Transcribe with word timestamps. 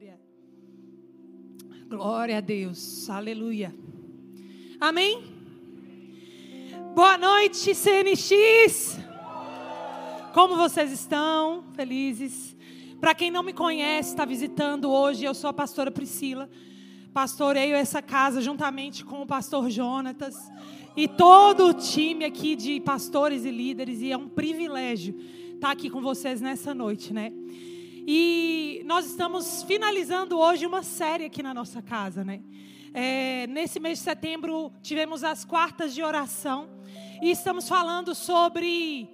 Glória. 0.00 0.20
Glória 1.86 2.38
a 2.38 2.40
Deus. 2.40 3.10
Aleluia. 3.10 3.74
Amém? 4.80 5.22
Boa 6.94 7.18
noite, 7.18 7.74
CNX. 7.74 8.98
Como 10.32 10.56
vocês 10.56 10.90
estão? 10.90 11.64
Felizes? 11.74 12.56
Para 12.98 13.14
quem 13.14 13.30
não 13.30 13.42
me 13.42 13.52
conhece, 13.52 14.08
está 14.08 14.24
visitando 14.24 14.90
hoje, 14.90 15.24
eu 15.24 15.34
sou 15.34 15.50
a 15.50 15.52
pastora 15.52 15.90
Priscila. 15.90 16.48
Pastoreio 17.12 17.76
essa 17.76 18.00
casa 18.00 18.40
juntamente 18.40 19.04
com 19.04 19.20
o 19.20 19.26
pastor 19.26 19.68
Jonatas 19.68 20.34
e 20.96 21.06
todo 21.06 21.66
o 21.66 21.74
time 21.74 22.24
aqui 22.24 22.56
de 22.56 22.80
pastores 22.80 23.44
e 23.44 23.50
líderes. 23.50 24.00
E 24.00 24.10
é 24.10 24.16
um 24.16 24.30
privilégio 24.30 25.14
estar 25.52 25.70
aqui 25.70 25.90
com 25.90 26.00
vocês 26.00 26.40
nessa 26.40 26.72
noite, 26.72 27.12
né? 27.12 27.34
E 28.06 28.82
nós 28.86 29.04
estamos 29.06 29.62
finalizando 29.62 30.38
hoje 30.38 30.64
uma 30.64 30.82
série 30.82 31.26
aqui 31.26 31.42
na 31.42 31.52
nossa 31.52 31.82
casa, 31.82 32.24
né? 32.24 32.42
É, 32.94 33.46
nesse 33.46 33.78
mês 33.78 33.98
de 33.98 34.04
setembro 34.04 34.72
tivemos 34.82 35.22
as 35.22 35.44
quartas 35.44 35.94
de 35.94 36.02
oração 36.02 36.68
e 37.22 37.30
estamos 37.30 37.68
falando 37.68 38.14
sobre 38.14 39.08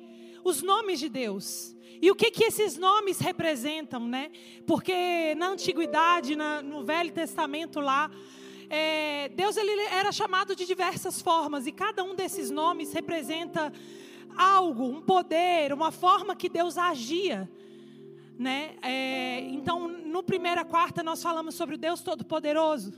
os 0.45 0.63
nomes 0.63 1.01
de 1.01 1.09
Deus. 1.09 1.75
E 2.01 2.11
o 2.11 2.15
que, 2.15 2.31
que 2.31 2.45
esses 2.45 2.79
nomes 2.79 3.19
representam, 3.19 4.07
né? 4.07 4.31
Porque 4.67 5.35
na 5.37 5.49
antiguidade, 5.49 6.37
na, 6.37 6.63
no 6.63 6.85
Velho 6.85 7.13
Testamento 7.13 7.81
lá, 7.81 8.09
é, 8.71 9.29
Deus 9.31 9.57
ele 9.57 9.83
era 9.83 10.13
chamado 10.13 10.55
de 10.55 10.65
diversas 10.65 11.21
formas 11.21 11.67
e 11.67 11.73
cada 11.73 12.05
um 12.05 12.15
desses 12.15 12.51
nomes 12.51 12.93
representa 12.93 13.73
algo, 14.37 14.85
um 14.85 15.01
poder, 15.01 15.73
uma 15.73 15.91
forma 15.91 16.37
que 16.37 16.49
Deus 16.49 16.79
agia 16.79 17.51
né? 18.39 18.77
É, 18.83 19.41
então, 19.41 19.89
no 19.89 20.23
primeira 20.23 20.65
quarta 20.65 21.03
nós 21.03 21.23
falamos 21.23 21.55
sobre 21.55 21.75
o 21.75 21.79
Deus 21.79 22.01
Todo-Poderoso. 22.03 22.93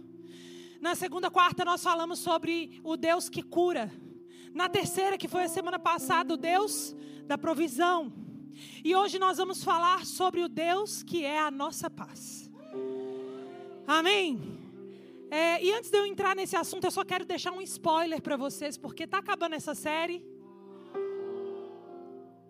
Na 0.81 0.95
segunda 0.95 1.31
quarta 1.31 1.65
nós 1.65 1.83
falamos 1.83 2.19
sobre 2.19 2.81
o 2.85 2.97
Deus 2.97 3.29
que 3.29 3.43
cura. 3.43 3.93
Na 4.55 4.69
terceira, 4.69 5.19
que 5.19 5.29
foi 5.29 5.45
a 5.45 5.49
semana 5.49 5.79
passada, 5.79 6.35
o 6.35 6.37
Deus 6.37 6.95
da 7.27 7.37
provisão. 7.37 8.13
E 8.85 8.95
hoje 8.95 9.19
nós 9.19 9.39
vamos 9.39 9.63
falar 9.63 10.05
sobre 10.05 10.43
o 10.43 10.49
Deus 10.49 11.03
que 11.03 11.25
é 11.25 11.39
a 11.39 11.51
nossa 11.51 11.89
paz. 11.89 12.51
Amém? 13.87 14.59
É, 15.31 15.63
e 15.63 15.73
antes 15.73 15.91
de 15.91 15.99
eu 15.99 16.07
entrar 16.07 16.35
nesse 16.35 16.57
assunto, 16.57 16.85
eu 16.85 16.91
só 16.91 17.05
quero 17.05 17.25
deixar 17.25 17.53
um 17.53 17.61
spoiler 17.61 18.21
para 18.23 18.37
vocês, 18.37 18.79
porque 18.79 19.05
está 19.05 19.19
acabando 19.19 19.55
essa 19.55 19.75
série. 19.75 20.25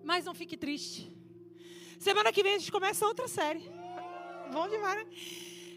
Mas 0.04 0.24
não 0.24 0.34
fique 0.34 0.56
triste. 0.56 1.17
Semana 1.98 2.32
que 2.32 2.44
vem 2.44 2.54
a 2.54 2.58
gente 2.58 2.70
começa 2.70 3.04
outra 3.04 3.26
série. 3.26 3.68
Bom 4.52 4.68
demais, 4.68 5.04
né? 5.04 5.06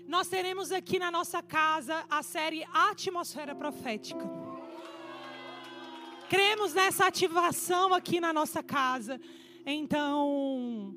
Nós 0.08 0.28
teremos 0.28 0.72
aqui 0.72 1.00
na 1.00 1.09
nossa 1.09 1.41
casa 1.41 2.05
a 2.08 2.22
série 2.22 2.63
Atmosfera 2.72 3.55
Profética. 3.55 4.30
Cremos 6.30 6.75
nessa 6.75 7.08
ativação 7.08 7.91
aqui 7.91 8.22
na 8.22 8.31
nossa 8.31 8.61
casa. 8.61 9.19
Então, 9.66 10.95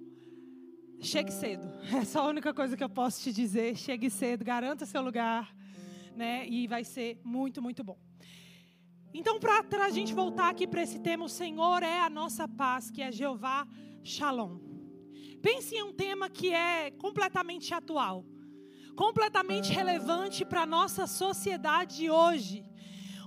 chegue 1.01 1.33
cedo. 1.33 1.73
Essa 1.91 2.19
é 2.21 2.23
a 2.23 2.27
única 2.27 2.53
coisa 2.53 2.77
que 2.77 2.85
eu 2.85 2.91
posso 2.91 3.23
te 3.23 3.33
dizer. 3.33 3.77
Chegue 3.77 4.11
cedo, 4.11 4.45
garanta 4.45 4.85
seu 4.85 5.01
lugar, 5.01 5.57
né? 6.15 6.47
E 6.47 6.67
vai 6.67 6.85
ser 6.85 7.19
muito, 7.25 7.63
muito 7.63 7.83
bom. 7.83 7.99
Então, 9.15 9.41
para 9.41 9.87
a 9.87 9.91
gente 9.91 10.13
voltar 10.13 10.51
aqui 10.51 10.67
para 10.67 10.83
esse 10.83 10.99
tema, 10.99 11.25
o 11.25 11.31
Senhor 11.31 11.83
é 11.83 12.01
a 12.01 12.11
nossa 12.11 12.47
paz, 12.47 12.91
que 12.91 13.01
é 13.01 13.11
Jeová 13.11 13.67
Shalom. 14.03 14.74
Pense 15.45 15.75
em 15.75 15.83
um 15.83 15.93
tema 15.93 16.31
que 16.31 16.55
é 16.55 16.91
completamente 16.93 17.75
atual, 17.75 18.25
completamente 18.97 19.71
relevante 19.71 20.43
para 20.43 20.63
a 20.63 20.67
nossa 20.67 21.07
sociedade 21.07 21.97
de 21.97 22.09
hoje. 22.09 22.65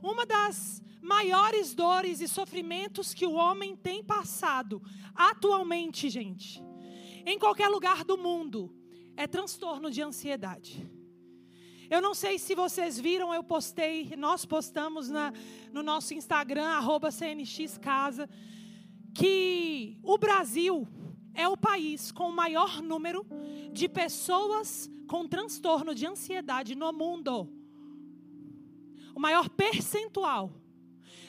Uma 0.02 0.26
das 0.26 0.82
maiores 1.00 1.76
dores 1.76 2.20
e 2.20 2.28
sofrimentos 2.28 3.14
que 3.14 3.28
o 3.28 3.33
homem 3.33 3.76
tem 3.76 4.04
passado 4.04 4.82
atualmente, 5.14 6.10
gente, 6.10 6.60
em 7.23 7.38
qualquer 7.38 7.67
lugar 7.67 8.04
do 8.04 8.17
mundo, 8.17 8.76
é 9.16 9.28
transtorno 9.28 9.92
de 9.92 10.02
ansiedade. 10.02 10.89
Eu 11.88 12.02
não 12.02 12.16
sei 12.16 12.39
se 12.39 12.55
vocês 12.55 12.99
viram, 12.99 13.32
eu 13.32 13.44
postei, 13.44 14.16
nós 14.17 14.44
postamos 14.44 15.08
na, 15.08 15.32
no 15.72 15.84
nosso 15.84 16.16
Instagram, 16.16 16.66
arroba 16.66 17.11
CNX 17.11 17.78
Casa, 17.78 18.28
que 19.14 19.99
o 20.02 20.17
Brasil 20.17 20.88
é 21.37 21.48
o 21.48 21.55
país 21.55 22.11
com 22.11 22.30
o 22.30 22.36
maior 22.36 22.81
número 22.81 23.25
de 23.71 23.87
pessoas 23.87 24.89
com 25.08 25.27
transtorno 25.27 25.93
de 25.93 26.05
ansiedade 26.05 26.75
no 26.75 26.92
mundo. 26.92 27.48
O 29.15 29.20
maior 29.20 29.48
percentual 29.48 30.52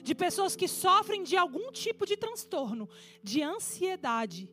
de 0.02 0.14
pessoas 0.14 0.56
que 0.56 0.66
sofrem 0.66 1.22
de 1.22 1.36
algum 1.36 1.70
tipo 1.70 2.06
de 2.06 2.16
transtorno 2.16 2.88
de 3.22 3.42
ansiedade 3.42 4.50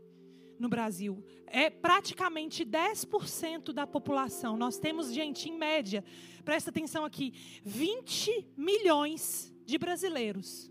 no 0.60 0.68
Brasil. 0.68 1.24
É 1.48 1.70
praticamente 1.70 2.66
10% 2.66 3.72
da 3.72 3.88
população. 3.88 4.58
Nós 4.58 4.78
temos, 4.78 5.12
gente, 5.14 5.50
em 5.50 5.58
média, 5.58 6.04
presta 6.44 6.70
atenção 6.70 7.06
aqui, 7.06 7.34
20 7.64 8.50
milhões 8.58 9.54
de 9.66 9.78
brasileiros 9.78 10.70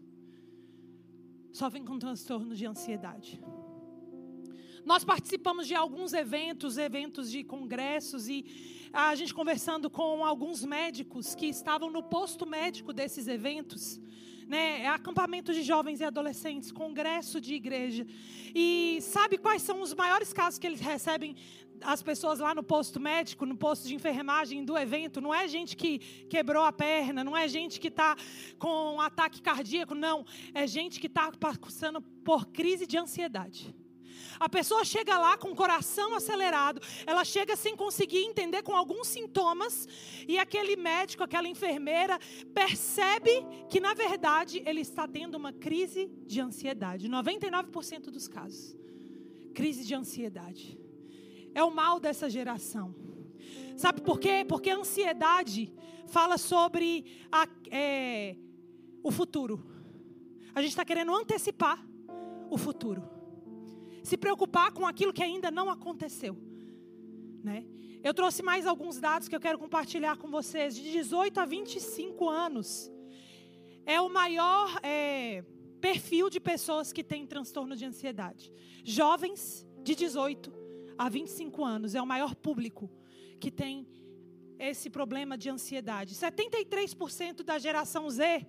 sofrem 1.52 1.84
com 1.84 1.98
transtorno 1.98 2.54
de 2.54 2.66
ansiedade. 2.66 3.40
Nós 4.84 5.02
participamos 5.02 5.66
de 5.66 5.74
alguns 5.74 6.12
eventos, 6.12 6.76
eventos 6.76 7.30
de 7.30 7.42
congressos 7.42 8.28
e 8.28 8.44
a 8.92 9.14
gente 9.14 9.32
conversando 9.32 9.88
com 9.88 10.22
alguns 10.22 10.62
médicos 10.62 11.34
que 11.34 11.46
estavam 11.46 11.90
no 11.90 12.02
posto 12.02 12.46
médico 12.46 12.92
desses 12.92 13.26
eventos. 13.26 13.98
Né, 14.46 14.82
é 14.82 14.88
acampamento 14.88 15.54
de 15.54 15.62
jovens 15.62 16.00
e 16.00 16.04
adolescentes, 16.04 16.70
congresso 16.70 17.40
de 17.40 17.54
igreja. 17.54 18.06
E 18.54 18.98
sabe 19.00 19.38
quais 19.38 19.62
são 19.62 19.80
os 19.80 19.94
maiores 19.94 20.34
casos 20.34 20.58
que 20.58 20.66
eles 20.66 20.80
recebem 20.80 21.34
as 21.80 22.02
pessoas 22.02 22.40
lá 22.40 22.54
no 22.54 22.62
posto 22.62 23.00
médico, 23.00 23.46
no 23.46 23.56
posto 23.56 23.88
de 23.88 23.94
enfermagem 23.94 24.62
do 24.62 24.76
evento? 24.76 25.18
Não 25.18 25.34
é 25.34 25.48
gente 25.48 25.74
que 25.78 25.98
quebrou 26.28 26.62
a 26.62 26.70
perna, 26.70 27.24
não 27.24 27.34
é 27.34 27.48
gente 27.48 27.80
que 27.80 27.88
está 27.88 28.16
com 28.58 29.00
ataque 29.00 29.40
cardíaco, 29.40 29.94
não. 29.94 30.26
É 30.52 30.66
gente 30.66 31.00
que 31.00 31.06
está 31.06 31.32
passando 31.32 32.02
por 32.02 32.48
crise 32.48 32.86
de 32.86 32.98
ansiedade. 32.98 33.74
A 34.38 34.48
pessoa 34.48 34.84
chega 34.84 35.18
lá 35.18 35.36
com 35.36 35.50
o 35.50 35.56
coração 35.56 36.14
acelerado, 36.14 36.80
ela 37.06 37.24
chega 37.24 37.56
sem 37.56 37.76
conseguir 37.76 38.24
entender 38.24 38.62
com 38.62 38.74
alguns 38.74 39.06
sintomas, 39.06 39.88
e 40.26 40.38
aquele 40.38 40.76
médico, 40.76 41.22
aquela 41.22 41.48
enfermeira, 41.48 42.18
percebe 42.52 43.44
que, 43.68 43.80
na 43.80 43.94
verdade, 43.94 44.62
ele 44.66 44.80
está 44.80 45.06
tendo 45.06 45.36
uma 45.36 45.52
crise 45.52 46.10
de 46.26 46.40
ansiedade. 46.40 47.08
99% 47.08 48.10
dos 48.10 48.28
casos. 48.28 48.76
Crise 49.54 49.84
de 49.84 49.94
ansiedade. 49.94 50.78
É 51.54 51.62
o 51.62 51.70
mal 51.70 52.00
dessa 52.00 52.28
geração. 52.28 52.94
Sabe 53.76 54.00
por 54.00 54.18
quê? 54.18 54.44
Porque 54.48 54.70
a 54.70 54.76
ansiedade 54.76 55.72
fala 56.06 56.38
sobre 56.38 57.04
a, 57.30 57.46
é, 57.70 58.36
o 59.02 59.10
futuro. 59.10 59.64
A 60.54 60.60
gente 60.60 60.70
está 60.70 60.84
querendo 60.84 61.14
antecipar 61.14 61.84
o 62.50 62.56
futuro 62.56 63.13
se 64.04 64.18
preocupar 64.18 64.70
com 64.70 64.86
aquilo 64.86 65.14
que 65.14 65.22
ainda 65.22 65.50
não 65.50 65.70
aconteceu. 65.70 66.36
Né? 67.42 67.64
Eu 68.02 68.12
trouxe 68.12 68.42
mais 68.42 68.66
alguns 68.66 69.00
dados 69.00 69.28
que 69.28 69.34
eu 69.34 69.40
quero 69.40 69.58
compartilhar 69.58 70.18
com 70.18 70.30
vocês. 70.30 70.76
De 70.76 70.92
18 70.92 71.40
a 71.40 71.46
25 71.46 72.28
anos, 72.28 72.92
é 73.86 73.98
o 73.98 74.10
maior 74.10 74.78
é, 74.82 75.42
perfil 75.80 76.28
de 76.28 76.38
pessoas 76.38 76.92
que 76.92 77.02
têm 77.02 77.26
transtorno 77.26 77.74
de 77.74 77.86
ansiedade. 77.86 78.52
Jovens 78.84 79.66
de 79.82 79.94
18 79.94 80.52
a 80.98 81.08
25 81.08 81.64
anos 81.64 81.94
é 81.94 82.02
o 82.02 82.06
maior 82.06 82.34
público 82.34 82.90
que 83.40 83.50
tem 83.50 83.88
esse 84.58 84.90
problema 84.90 85.36
de 85.38 85.48
ansiedade. 85.48 86.14
73% 86.14 87.42
da 87.42 87.58
geração 87.58 88.08
Z, 88.10 88.46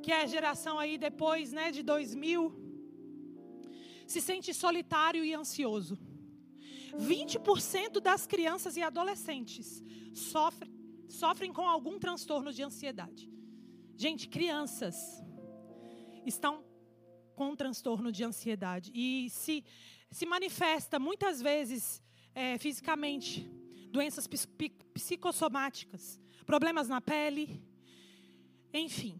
que 0.00 0.12
é 0.12 0.22
a 0.22 0.26
geração 0.26 0.78
aí 0.78 0.96
depois 0.96 1.52
né, 1.52 1.72
de 1.72 1.82
2000, 1.82 2.71
se 4.12 4.20
sente 4.20 4.52
solitário 4.52 5.24
e 5.24 5.32
ansioso. 5.34 5.98
20% 6.94 7.98
das 7.98 8.26
crianças 8.26 8.76
e 8.76 8.82
adolescentes 8.82 9.82
sofrem, 10.14 10.70
sofrem 11.08 11.52
com 11.52 11.66
algum 11.66 11.98
transtorno 11.98 12.52
de 12.52 12.62
ansiedade. 12.62 13.30
Gente, 13.96 14.28
crianças 14.28 15.22
estão 16.26 16.62
com 17.34 17.56
transtorno 17.56 18.12
de 18.12 18.22
ansiedade 18.22 18.92
e 18.94 19.30
se, 19.30 19.64
se 20.10 20.26
manifesta 20.26 20.98
muitas 20.98 21.40
vezes 21.40 22.02
é, 22.34 22.58
fisicamente, 22.58 23.50
doenças 23.90 24.28
psicossomáticas, 24.92 26.20
problemas 26.44 26.88
na 26.88 27.00
pele, 27.00 27.64
enfim. 28.74 29.18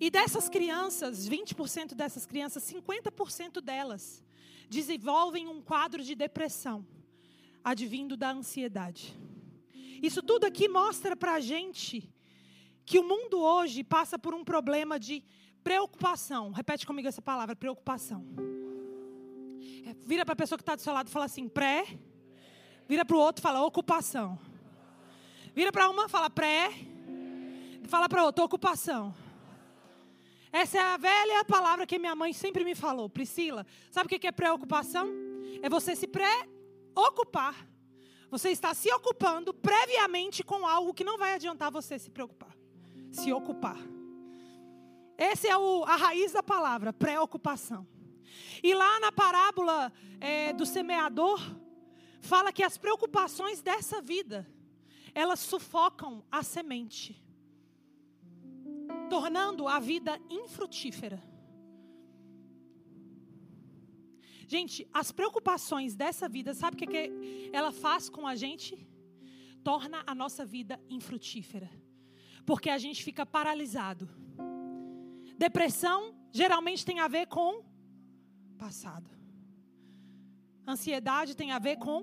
E 0.00 0.10
dessas 0.10 0.48
crianças, 0.48 1.28
20% 1.28 1.94
dessas 1.94 2.26
crianças, 2.26 2.64
50% 2.64 3.60
delas 3.60 4.24
desenvolvem 4.72 5.46
um 5.46 5.60
quadro 5.60 6.02
de 6.02 6.14
depressão, 6.14 6.84
advindo 7.62 8.16
da 8.16 8.30
ansiedade. 8.32 9.14
Isso 10.02 10.22
tudo 10.22 10.44
aqui 10.46 10.66
mostra 10.66 11.14
para 11.14 11.34
a 11.34 11.40
gente 11.40 12.08
que 12.84 12.98
o 12.98 13.04
mundo 13.04 13.38
hoje 13.38 13.84
passa 13.84 14.18
por 14.18 14.34
um 14.34 14.42
problema 14.42 14.98
de 14.98 15.22
preocupação. 15.62 16.50
Repete 16.50 16.86
comigo 16.86 17.06
essa 17.06 17.20
palavra, 17.20 17.54
preocupação. 17.54 18.26
É, 19.86 19.94
vira 20.00 20.24
para 20.24 20.32
a 20.32 20.36
pessoa 20.36 20.56
que 20.56 20.62
está 20.62 20.74
do 20.74 20.80
seu 20.80 20.92
lado 20.92 21.08
e 21.08 21.10
fala 21.10 21.26
assim, 21.26 21.46
pré. 21.48 21.84
Vira 22.88 23.04
para 23.04 23.16
o 23.16 23.20
outro 23.20 23.40
e 23.40 23.44
fala 23.44 23.64
ocupação. 23.64 24.38
Vira 25.54 25.70
para 25.70 25.88
uma, 25.90 26.08
fala 26.08 26.30
pré. 26.30 26.70
Fala 27.84 28.08
para 28.08 28.24
outra, 28.24 28.42
ocupação. 28.42 29.14
Essa 30.52 30.76
é 30.76 30.80
a 30.82 30.98
velha 30.98 31.42
palavra 31.46 31.86
que 31.86 31.98
minha 31.98 32.14
mãe 32.14 32.34
sempre 32.34 32.62
me 32.62 32.74
falou. 32.74 33.08
Priscila, 33.08 33.66
sabe 33.90 34.06
o 34.06 34.20
que 34.20 34.26
é 34.26 34.30
preocupação? 34.30 35.08
É 35.62 35.68
você 35.68 35.96
se 35.96 36.06
preocupar. 36.06 37.66
Você 38.30 38.50
está 38.50 38.74
se 38.74 38.92
ocupando 38.92 39.54
previamente 39.54 40.44
com 40.44 40.66
algo 40.66 40.92
que 40.92 41.04
não 41.04 41.16
vai 41.16 41.34
adiantar 41.34 41.70
você 41.70 41.98
se 41.98 42.10
preocupar. 42.10 42.54
Se 43.10 43.32
ocupar. 43.32 43.78
Essa 45.16 45.48
é 45.48 45.56
o, 45.56 45.84
a 45.84 45.96
raiz 45.96 46.32
da 46.32 46.42
palavra, 46.42 46.92
preocupação. 46.92 47.86
E 48.62 48.74
lá 48.74 49.00
na 49.00 49.10
parábola 49.10 49.90
é, 50.20 50.52
do 50.52 50.66
semeador, 50.66 51.40
fala 52.20 52.52
que 52.52 52.62
as 52.62 52.76
preocupações 52.76 53.62
dessa 53.62 54.02
vida, 54.02 54.46
elas 55.14 55.40
sufocam 55.40 56.22
a 56.30 56.42
semente 56.42 57.21
tornando 59.12 59.68
a 59.68 59.78
vida 59.78 60.18
infrutífera. 60.30 61.22
Gente, 64.48 64.88
as 64.90 65.12
preocupações 65.12 65.94
dessa 65.94 66.26
vida, 66.30 66.54
sabe 66.54 66.76
o 66.76 66.78
que, 66.78 66.86
que 66.86 67.50
ela 67.52 67.72
faz 67.72 68.08
com 68.08 68.26
a 68.26 68.34
gente? 68.34 68.88
Torna 69.62 70.02
a 70.06 70.14
nossa 70.14 70.46
vida 70.46 70.80
infrutífera. 70.88 71.70
Porque 72.46 72.70
a 72.70 72.78
gente 72.78 73.04
fica 73.04 73.26
paralisado. 73.26 74.08
Depressão 75.36 76.14
geralmente 76.30 76.82
tem 76.82 76.98
a 76.98 77.06
ver 77.06 77.26
com 77.26 77.62
passado. 78.56 79.10
Ansiedade 80.66 81.36
tem 81.36 81.52
a 81.52 81.58
ver 81.58 81.76
com 81.76 81.98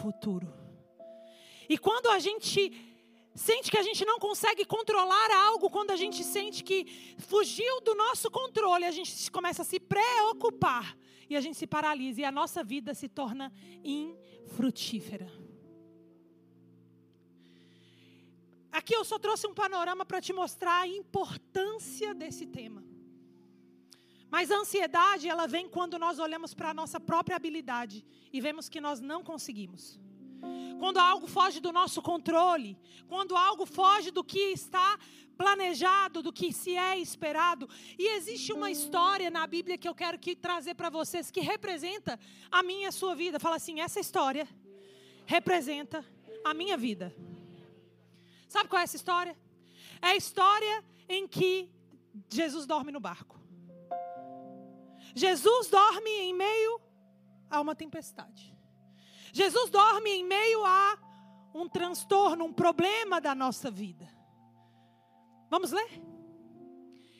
futuro. 0.00 0.50
E 1.68 1.76
quando 1.76 2.08
a 2.08 2.18
gente 2.18 2.87
sente 3.38 3.70
que 3.70 3.78
a 3.78 3.82
gente 3.82 4.04
não 4.04 4.18
consegue 4.18 4.64
controlar 4.64 5.30
algo, 5.46 5.70
quando 5.70 5.92
a 5.92 5.96
gente 5.96 6.24
sente 6.24 6.64
que 6.64 6.84
fugiu 7.18 7.80
do 7.82 7.94
nosso 7.94 8.30
controle, 8.30 8.84
a 8.84 8.90
gente 8.90 9.30
começa 9.30 9.62
a 9.62 9.64
se 9.64 9.78
preocupar 9.78 10.96
e 11.30 11.36
a 11.36 11.40
gente 11.40 11.56
se 11.56 11.66
paralisa 11.66 12.20
e 12.20 12.24
a 12.24 12.32
nossa 12.32 12.64
vida 12.64 12.94
se 12.94 13.08
torna 13.08 13.52
infrutífera. 13.84 15.30
Aqui 18.72 18.94
eu 18.94 19.04
só 19.04 19.18
trouxe 19.18 19.46
um 19.46 19.54
panorama 19.54 20.04
para 20.04 20.20
te 20.20 20.32
mostrar 20.32 20.80
a 20.80 20.86
importância 20.86 22.14
desse 22.14 22.46
tema. 22.46 22.84
Mas 24.30 24.50
a 24.50 24.56
ansiedade, 24.56 25.28
ela 25.28 25.46
vem 25.46 25.68
quando 25.68 25.98
nós 25.98 26.18
olhamos 26.18 26.52
para 26.54 26.70
a 26.70 26.74
nossa 26.74 27.00
própria 27.00 27.36
habilidade 27.36 28.04
e 28.32 28.40
vemos 28.40 28.68
que 28.68 28.80
nós 28.80 29.00
não 29.00 29.22
conseguimos 29.22 29.98
quando 30.78 30.98
algo 30.98 31.26
foge 31.26 31.60
do 31.60 31.72
nosso 31.72 32.00
controle, 32.00 32.78
quando 33.08 33.36
algo 33.36 33.66
foge 33.66 34.10
do 34.10 34.22
que 34.22 34.52
está 34.52 34.98
planejado, 35.36 36.22
do 36.22 36.32
que 36.32 36.52
se 36.52 36.76
é 36.76 36.98
esperado. 36.98 37.68
E 37.98 38.16
existe 38.16 38.52
uma 38.52 38.70
história 38.70 39.30
na 39.30 39.46
Bíblia 39.46 39.78
que 39.78 39.88
eu 39.88 39.94
quero 39.94 40.18
que 40.18 40.34
trazer 40.34 40.74
para 40.74 40.90
vocês 40.90 41.30
que 41.30 41.40
representa 41.40 42.18
a 42.50 42.62
minha 42.62 42.88
a 42.88 42.92
sua 42.92 43.14
vida. 43.14 43.38
Fala 43.38 43.56
assim, 43.56 43.80
essa 43.80 44.00
história 44.00 44.48
representa 45.26 46.04
a 46.44 46.52
minha 46.52 46.76
vida. 46.76 47.14
Sabe 48.48 48.68
qual 48.68 48.80
é 48.80 48.84
essa 48.84 48.96
história? 48.96 49.38
É 50.02 50.08
a 50.08 50.16
história 50.16 50.84
em 51.08 51.28
que 51.28 51.70
Jesus 52.28 52.66
dorme 52.66 52.90
no 52.90 53.00
barco. 53.00 53.38
Jesus 55.14 55.68
dorme 55.68 56.10
em 56.10 56.34
meio 56.34 56.80
a 57.50 57.60
uma 57.60 57.74
tempestade. 57.74 58.57
Jesus 59.32 59.70
dorme 59.70 60.10
em 60.10 60.24
meio 60.24 60.64
a 60.64 60.98
um 61.54 61.68
transtorno, 61.68 62.44
um 62.44 62.52
problema 62.52 63.20
da 63.20 63.34
nossa 63.34 63.70
vida. 63.70 64.08
Vamos 65.50 65.72
ler? 65.72 66.02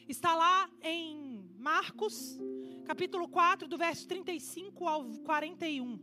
Está 0.09 0.35
lá 0.35 0.71
em 0.83 1.51
Marcos, 1.59 2.39
capítulo 2.85 3.29
4, 3.29 3.69
do 3.69 3.77
verso 3.77 4.07
35 4.07 4.87
ao 4.87 5.05
41. 5.25 5.99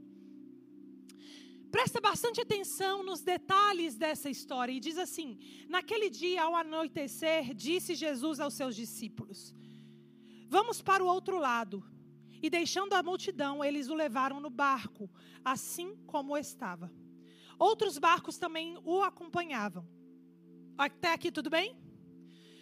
Presta 1.71 1.99
bastante 1.99 2.39
atenção 2.39 3.03
nos 3.03 3.21
detalhes 3.21 3.95
dessa 3.95 4.29
história 4.29 4.71
e 4.71 4.79
diz 4.79 4.97
assim: 4.97 5.37
Naquele 5.67 6.09
dia, 6.09 6.43
ao 6.43 6.55
anoitecer, 6.55 7.53
disse 7.53 7.95
Jesus 7.95 8.39
aos 8.39 8.53
seus 8.53 8.75
discípulos: 8.75 9.53
Vamos 10.47 10.81
para 10.81 11.03
o 11.03 11.07
outro 11.07 11.37
lado. 11.37 11.83
E 12.45 12.49
deixando 12.49 12.93
a 12.93 13.01
multidão, 13.01 13.65
eles 13.65 13.89
o 13.89 13.95
levaram 13.95 14.39
no 14.39 14.51
barco, 14.51 15.09
assim 15.43 15.95
como 16.05 16.37
estava. 16.37 16.93
Outros 17.57 17.97
barcos 17.97 18.37
também 18.37 18.77
o 18.83 19.01
acompanhavam. 19.01 19.83
Até 20.77 21.11
aqui 21.11 21.31
tudo 21.31 21.49
bem? 21.49 21.75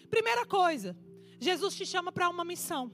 Primeira 0.10 0.46
coisa, 0.46 0.98
Jesus 1.38 1.76
te 1.76 1.86
chama 1.86 2.14
para 2.14 2.30
uma 2.30 2.46
missão. 2.46 2.94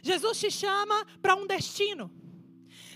Jesus 0.00 0.38
te 0.38 0.48
chama 0.48 1.04
para 1.20 1.34
um 1.34 1.44
destino. 1.44 2.08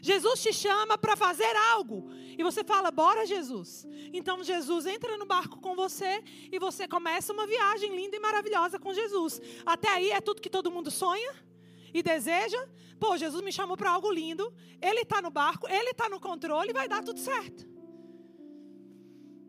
Jesus 0.01 0.41
te 0.41 0.53
chama 0.53 0.97
para 0.97 1.17
fazer 1.17 1.53
algo. 1.73 2.13
E 2.39 2.45
você 2.45 2.63
fala, 2.63 2.93
bora 2.93 3.27
Jesus. 3.27 3.85
Então 4.13 4.45
Jesus 4.45 4.87
entra 4.87 5.19
no 5.19 5.27
barco 5.27 5.59
com 5.61 5.75
você 5.75 6.23
e 6.53 6.61
você 6.61 6.87
começa 6.87 7.33
uma 7.33 7.45
viagem 7.45 7.97
linda 7.97 8.15
e 8.17 8.21
maravilhosa 8.21 8.79
com 8.79 8.95
Jesus. 8.95 9.41
Até 9.67 9.89
aí 9.89 10.13
é 10.13 10.21
tudo 10.21 10.41
que 10.41 10.49
todo 10.49 10.71
mundo 10.71 10.93
sonha? 10.93 11.54
E 11.95 12.03
deseja, 12.03 12.59
pô, 12.99 13.17
Jesus 13.17 13.41
me 13.43 13.53
chamou 13.53 13.77
para 13.77 13.93
algo 13.93 14.11
lindo, 14.11 14.53
Ele 14.83 15.03
está 15.03 15.23
no 15.23 15.31
barco, 15.31 15.69
Ele 15.69 15.91
está 15.91 16.09
no 16.09 16.19
controle, 16.19 16.73
vai 16.73 16.89
dar 16.89 17.05
tudo 17.05 17.21
certo. 17.21 17.65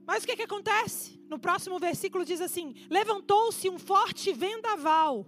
Mas 0.05 0.23
o 0.23 0.27
que, 0.27 0.35
que 0.35 0.43
acontece? 0.43 1.19
No 1.27 1.39
próximo 1.39 1.79
versículo 1.79 2.23
diz 2.23 2.39
assim: 2.39 2.75
Levantou-se 2.87 3.67
um 3.67 3.79
forte 3.79 4.31
vendaval, 4.31 5.25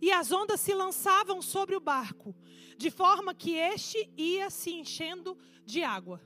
e 0.00 0.12
as 0.12 0.30
ondas 0.30 0.60
se 0.60 0.72
lançavam 0.72 1.42
sobre 1.42 1.74
o 1.74 1.80
barco, 1.80 2.32
de 2.78 2.92
forma 2.92 3.34
que 3.34 3.56
este 3.56 4.08
ia 4.16 4.48
se 4.48 4.70
enchendo 4.72 5.36
de 5.66 5.82
água. 5.82 6.22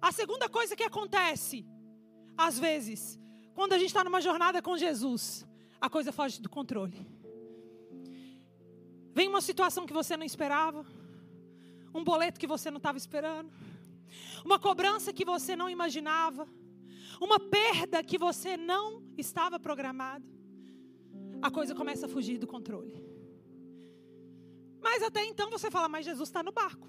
A 0.00 0.12
segunda 0.12 0.48
coisa 0.48 0.76
que 0.76 0.84
acontece, 0.84 1.66
às 2.38 2.56
vezes, 2.56 3.18
quando 3.52 3.72
a 3.72 3.78
gente 3.78 3.88
está 3.88 4.04
numa 4.04 4.20
jornada 4.20 4.62
com 4.62 4.76
Jesus, 4.76 5.44
a 5.80 5.90
coisa 5.90 6.12
foge 6.12 6.40
do 6.40 6.48
controle. 6.48 7.13
Vem 9.14 9.28
uma 9.28 9.40
situação 9.40 9.86
que 9.86 9.92
você 9.92 10.16
não 10.16 10.26
esperava, 10.26 10.84
um 11.94 12.02
boleto 12.02 12.40
que 12.40 12.46
você 12.46 12.68
não 12.70 12.78
estava 12.78 12.98
esperando, 12.98 13.50
uma 14.44 14.58
cobrança 14.58 15.12
que 15.12 15.24
você 15.24 15.54
não 15.54 15.70
imaginava, 15.70 16.48
uma 17.20 17.38
perda 17.38 18.02
que 18.02 18.18
você 18.18 18.56
não 18.56 19.04
estava 19.16 19.58
programado. 19.58 20.26
A 21.40 21.50
coisa 21.50 21.74
começa 21.74 22.06
a 22.06 22.08
fugir 22.08 22.38
do 22.38 22.46
controle. 22.46 22.92
Mas 24.82 25.00
até 25.02 25.24
então 25.24 25.48
você 25.48 25.70
fala, 25.70 25.88
mas 25.88 26.04
Jesus 26.04 26.28
está 26.28 26.42
no 26.42 26.50
barco. 26.52 26.88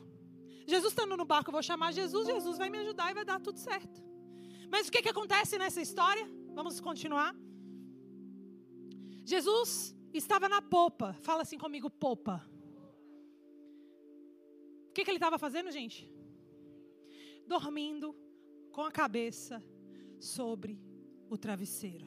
Jesus 0.68 0.94
estando 0.94 1.16
no 1.16 1.26
barco, 1.26 1.50
eu 1.50 1.54
vou 1.54 1.62
chamar 1.62 1.92
Jesus, 1.92 2.28
Jesus 2.28 2.58
vai 2.58 2.72
me 2.72 2.80
ajudar 2.80 3.12
e 3.12 3.14
vai 3.14 3.24
dar 3.24 3.40
tudo 3.40 3.60
certo. 3.60 4.04
Mas 4.72 4.88
o 4.88 4.92
que, 4.92 5.04
que 5.04 5.10
acontece 5.10 5.60
nessa 5.60 5.80
história? 5.80 6.28
Vamos 6.56 6.80
continuar. 6.80 7.36
Jesus 9.24 9.96
estava 10.18 10.48
na 10.50 10.62
popa. 10.62 11.14
Fala 11.22 11.42
assim 11.42 11.58
comigo, 11.58 11.90
popa. 11.90 12.46
O 14.90 14.94
que, 14.94 15.04
que 15.04 15.10
ele 15.10 15.18
estava 15.18 15.38
fazendo, 15.38 15.72
gente? 15.72 16.10
Dormindo 17.46 18.16
com 18.72 18.82
a 18.82 18.92
cabeça 18.92 19.64
sobre 20.20 20.80
o 21.30 21.38
travesseiro. 21.38 22.06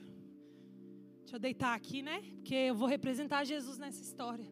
Deixa 1.21 1.37
eu 1.37 1.41
deitar 1.41 1.75
aqui, 1.75 2.03
né? 2.03 2.23
Porque 2.37 2.55
eu 2.55 2.75
vou 2.75 2.89
representar 2.89 3.45
Jesus 3.45 3.79
nessa 3.79 4.01
história. 4.01 4.47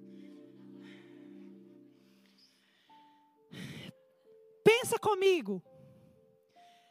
Pensa 4.62 4.98
comigo. 4.98 5.62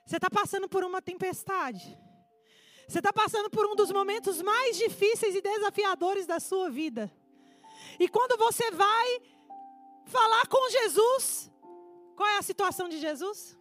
Você 0.06 0.16
está 0.16 0.30
passando 0.30 0.68
por 0.68 0.84
uma 0.84 1.02
tempestade. 1.02 1.98
Você 2.88 3.00
está 3.00 3.12
passando 3.12 3.50
por 3.50 3.66
um 3.66 3.76
dos 3.76 3.92
momentos 3.92 4.42
mais 4.42 4.78
difíceis 4.78 5.36
e 5.36 5.42
desafiadores 5.42 6.28
da 6.28 6.40
sua 6.40 6.70
vida. 6.70 7.12
E 8.00 8.08
quando 8.08 8.38
você 8.38 8.70
vai 8.72 9.22
falar 10.06 10.48
com 10.48 10.70
Jesus, 10.70 11.52
qual 12.16 12.30
é 12.30 12.38
a 12.38 12.44
situação 12.44 12.88
de 12.88 13.00
Jesus? 13.00 13.58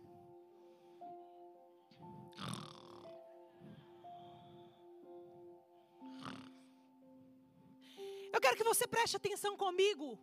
Eu 8.30 8.40
quero 8.40 8.56
que 8.56 8.64
você 8.64 8.86
preste 8.86 9.16
atenção 9.16 9.56
comigo 9.56 10.18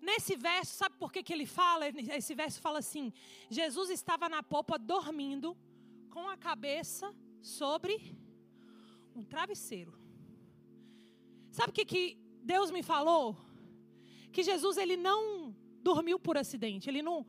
nesse 0.00 0.36
verso. 0.36 0.74
Sabe 0.74 0.96
por 0.98 1.10
que, 1.12 1.22
que 1.22 1.32
ele 1.32 1.46
fala? 1.46 1.88
Esse 1.88 2.34
verso 2.34 2.60
fala 2.60 2.80
assim: 2.80 3.12
Jesus 3.48 3.88
estava 3.88 4.28
na 4.28 4.42
popa 4.42 4.78
dormindo 4.78 5.56
com 6.10 6.28
a 6.28 6.36
cabeça 6.36 7.14
sobre 7.40 8.20
um 9.14 9.24
travesseiro. 9.24 9.92
Sabe 11.50 11.70
o 11.70 11.72
que, 11.72 11.84
que 11.84 12.18
Deus 12.42 12.70
me 12.70 12.82
falou? 12.82 13.36
Que 14.32 14.42
Jesus 14.42 14.76
ele 14.76 14.96
não 14.96 15.54
dormiu 15.82 16.18
por 16.18 16.36
acidente. 16.38 16.88
Ele 16.88 17.02
não. 17.02 17.26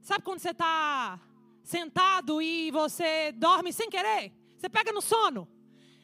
Sabe 0.00 0.24
quando 0.24 0.38
você 0.38 0.50
está 0.50 1.20
sentado 1.62 2.40
e 2.40 2.70
você 2.70 3.32
dorme 3.32 3.72
sem 3.72 3.90
querer? 3.90 4.32
Você 4.56 4.68
pega 4.68 4.92
no 4.92 5.02
sono? 5.02 5.46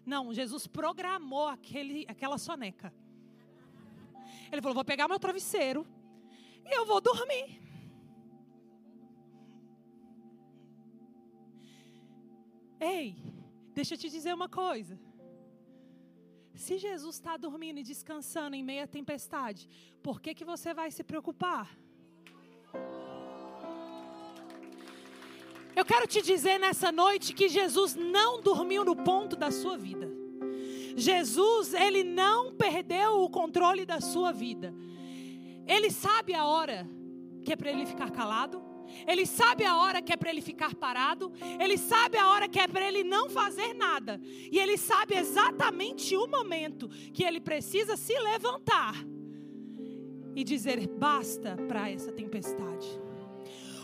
Não, 0.04 0.34
Jesus 0.34 0.66
programou 0.66 1.48
aquele, 1.48 2.04
aquela 2.08 2.36
soneca. 2.36 2.92
Ele 4.52 4.60
falou: 4.60 4.74
vou 4.74 4.84
pegar 4.84 5.08
meu 5.08 5.18
travesseiro 5.18 5.86
e 6.66 6.76
eu 6.76 6.84
vou 6.84 7.00
dormir. 7.00 7.60
Ei, 12.78 13.16
deixa 13.72 13.94
eu 13.94 13.98
te 13.98 14.10
dizer 14.10 14.34
uma 14.34 14.48
coisa. 14.48 14.98
Se 16.54 16.78
Jesus 16.78 17.16
está 17.16 17.36
dormindo 17.36 17.80
e 17.80 17.82
descansando 17.82 18.54
em 18.54 18.62
meia 18.62 18.86
tempestade, 18.86 19.68
por 20.02 20.20
que, 20.20 20.34
que 20.34 20.44
você 20.44 20.72
vai 20.72 20.90
se 20.90 21.02
preocupar? 21.02 21.76
Eu 25.74 25.84
quero 25.84 26.06
te 26.06 26.22
dizer 26.22 26.58
nessa 26.58 26.92
noite 26.92 27.32
que 27.32 27.48
Jesus 27.48 27.96
não 27.96 28.40
dormiu 28.40 28.84
no 28.84 28.94
ponto 28.94 29.34
da 29.34 29.50
sua 29.50 29.76
vida. 29.76 30.08
Jesus, 30.96 31.74
ele 31.74 32.04
não 32.04 32.54
perdeu 32.54 33.22
o 33.22 33.28
controle 33.28 33.84
da 33.84 34.00
sua 34.00 34.32
vida. 34.32 34.72
Ele 35.66 35.90
sabe 35.90 36.32
a 36.34 36.44
hora 36.44 36.88
que 37.44 37.52
é 37.52 37.56
para 37.56 37.70
ele 37.70 37.84
ficar 37.84 38.10
calado. 38.12 38.62
Ele 39.06 39.26
sabe 39.26 39.64
a 39.64 39.76
hora 39.76 40.02
que 40.02 40.12
é 40.12 40.16
para 40.16 40.30
ele 40.30 40.40
ficar 40.40 40.74
parado. 40.74 41.32
Ele 41.60 41.76
sabe 41.76 42.16
a 42.16 42.28
hora 42.28 42.48
que 42.48 42.58
é 42.58 42.66
para 42.66 42.86
ele 42.86 43.04
não 43.04 43.28
fazer 43.28 43.74
nada. 43.74 44.20
E 44.50 44.58
ele 44.58 44.76
sabe 44.76 45.16
exatamente 45.16 46.16
o 46.16 46.26
momento 46.26 46.88
que 47.12 47.24
ele 47.24 47.40
precisa 47.40 47.96
se 47.96 48.18
levantar 48.18 48.94
e 50.34 50.42
dizer 50.42 50.86
basta 50.88 51.56
para 51.68 51.90
essa 51.90 52.12
tempestade. 52.12 52.88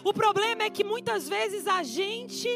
O 0.04 0.12
problema 0.12 0.64
é 0.64 0.70
que 0.70 0.82
muitas 0.82 1.28
vezes 1.28 1.66
a 1.66 1.82
gente 1.82 2.48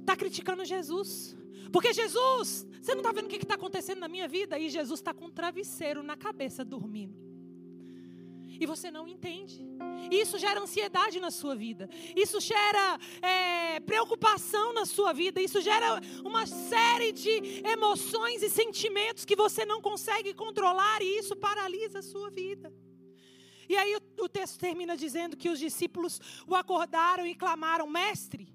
está 0.00 0.16
criticando 0.16 0.64
Jesus. 0.64 1.36
Porque 1.72 1.92
Jesus, 1.92 2.66
você 2.80 2.92
não 2.92 3.00
está 3.00 3.12
vendo 3.12 3.26
o 3.26 3.28
que 3.28 3.36
está 3.36 3.54
acontecendo 3.54 3.98
na 3.98 4.08
minha 4.08 4.26
vida? 4.26 4.58
E 4.58 4.70
Jesus 4.70 5.00
está 5.00 5.12
com 5.12 5.26
um 5.26 5.30
travesseiro 5.30 6.02
na 6.02 6.16
cabeça 6.16 6.64
dormindo 6.64 7.27
e 8.60 8.66
você 8.66 8.90
não 8.90 9.06
entende. 9.06 9.66
Isso 10.10 10.38
gera 10.38 10.60
ansiedade 10.60 11.20
na 11.20 11.30
sua 11.30 11.54
vida. 11.54 11.88
Isso 12.16 12.40
gera 12.40 12.98
é, 13.22 13.80
preocupação 13.80 14.72
na 14.72 14.84
sua 14.84 15.12
vida. 15.12 15.40
Isso 15.40 15.60
gera 15.60 16.00
uma 16.24 16.46
série 16.46 17.12
de 17.12 17.62
emoções 17.66 18.42
e 18.42 18.50
sentimentos 18.50 19.24
que 19.24 19.36
você 19.36 19.64
não 19.64 19.80
consegue 19.80 20.34
controlar 20.34 21.02
e 21.02 21.18
isso 21.18 21.36
paralisa 21.36 22.00
a 22.00 22.02
sua 22.02 22.30
vida. 22.30 22.72
E 23.68 23.76
aí 23.76 23.94
o, 23.96 24.24
o 24.24 24.28
texto 24.28 24.58
termina 24.58 24.96
dizendo 24.96 25.36
que 25.36 25.50
os 25.50 25.58
discípulos 25.58 26.20
o 26.46 26.54
acordaram 26.54 27.26
e 27.26 27.34
clamaram: 27.34 27.86
Mestre, 27.86 28.48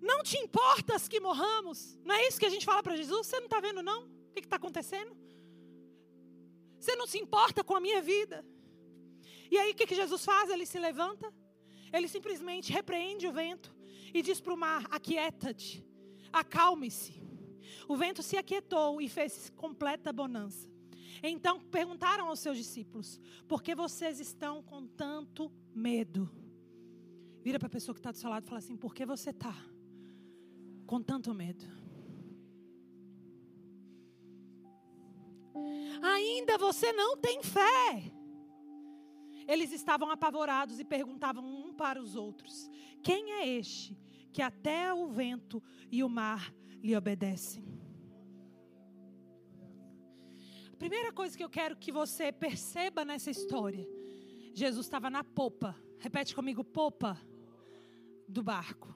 não 0.00 0.22
te 0.22 0.36
importas 0.38 1.08
que 1.08 1.20
morramos? 1.20 1.96
Não 2.04 2.14
é 2.14 2.26
isso 2.26 2.38
que 2.38 2.46
a 2.46 2.50
gente 2.50 2.66
fala 2.66 2.82
para 2.82 2.96
Jesus? 2.96 3.26
Você 3.26 3.36
não 3.36 3.46
está 3.46 3.60
vendo, 3.60 3.82
não? 3.82 4.04
O 4.04 4.32
que 4.34 4.40
está 4.40 4.56
acontecendo? 4.56 5.16
Você 6.78 6.94
não 6.96 7.06
se 7.06 7.18
importa 7.18 7.62
com 7.62 7.74
a 7.74 7.80
minha 7.80 8.00
vida? 8.02 8.44
E 9.50 9.58
aí 9.58 9.72
o 9.72 9.74
que, 9.74 9.86
que 9.86 9.94
Jesus 9.94 10.24
faz? 10.24 10.50
Ele 10.50 10.66
se 10.66 10.78
levanta, 10.78 11.32
ele 11.92 12.08
simplesmente 12.08 12.72
repreende 12.72 13.26
o 13.26 13.32
vento 13.32 13.74
e 14.12 14.22
diz 14.22 14.40
para 14.40 14.54
o 14.54 14.56
mar: 14.56 14.86
Aquieta-te, 14.90 15.84
acalme-se. 16.32 17.22
O 17.86 17.96
vento 17.96 18.22
se 18.22 18.36
aquietou 18.36 19.00
e 19.00 19.08
fez 19.08 19.50
completa 19.56 20.12
bonança. 20.12 20.68
Então 21.22 21.60
perguntaram 21.60 22.28
aos 22.28 22.40
seus 22.40 22.56
discípulos: 22.56 23.20
Por 23.46 23.62
que 23.62 23.74
vocês 23.74 24.20
estão 24.20 24.62
com 24.62 24.86
tanto 24.86 25.50
medo? 25.74 26.30
Vira 27.42 27.58
para 27.58 27.66
a 27.66 27.70
pessoa 27.70 27.94
que 27.94 28.00
está 28.00 28.10
do 28.10 28.18
seu 28.18 28.30
lado 28.30 28.44
e 28.44 28.48
fala 28.48 28.58
assim: 28.58 28.76
Por 28.76 28.94
que 28.94 29.04
você 29.04 29.30
está 29.30 29.54
com 30.86 31.02
tanto 31.02 31.34
medo? 31.34 31.64
Ainda 36.02 36.56
você 36.58 36.92
não 36.92 37.16
tem 37.16 37.42
fé. 37.42 38.12
Eles 39.48 39.72
estavam 39.72 40.10
apavorados 40.10 40.78
e 40.78 40.84
perguntavam 40.84 41.42
um 41.42 41.72
para 41.72 42.00
os 42.00 42.14
outros: 42.14 42.70
Quem 43.02 43.32
é 43.32 43.48
este 43.48 43.98
que 44.30 44.42
até 44.42 44.92
o 44.92 45.08
vento 45.08 45.62
e 45.90 46.04
o 46.04 46.08
mar 46.08 46.54
lhe 46.82 46.94
obedecem? 46.94 47.64
A 50.70 50.76
primeira 50.76 51.10
coisa 51.10 51.36
que 51.36 51.42
eu 51.42 51.48
quero 51.48 51.76
que 51.76 51.90
você 51.90 52.30
perceba 52.30 53.06
nessa 53.06 53.30
história: 53.30 53.88
Jesus 54.52 54.84
estava 54.84 55.08
na 55.08 55.24
popa. 55.24 55.74
Repete 55.98 56.34
comigo: 56.34 56.62
popa 56.62 57.18
do 58.28 58.42
barco. 58.42 58.94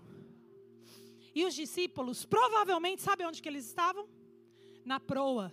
E 1.34 1.46
os 1.46 1.54
discípulos, 1.54 2.26
provavelmente, 2.26 3.00
sabe 3.00 3.24
onde 3.24 3.40
que 3.40 3.48
eles 3.48 3.66
estavam? 3.66 4.06
Na 4.84 5.00
proa. 5.00 5.50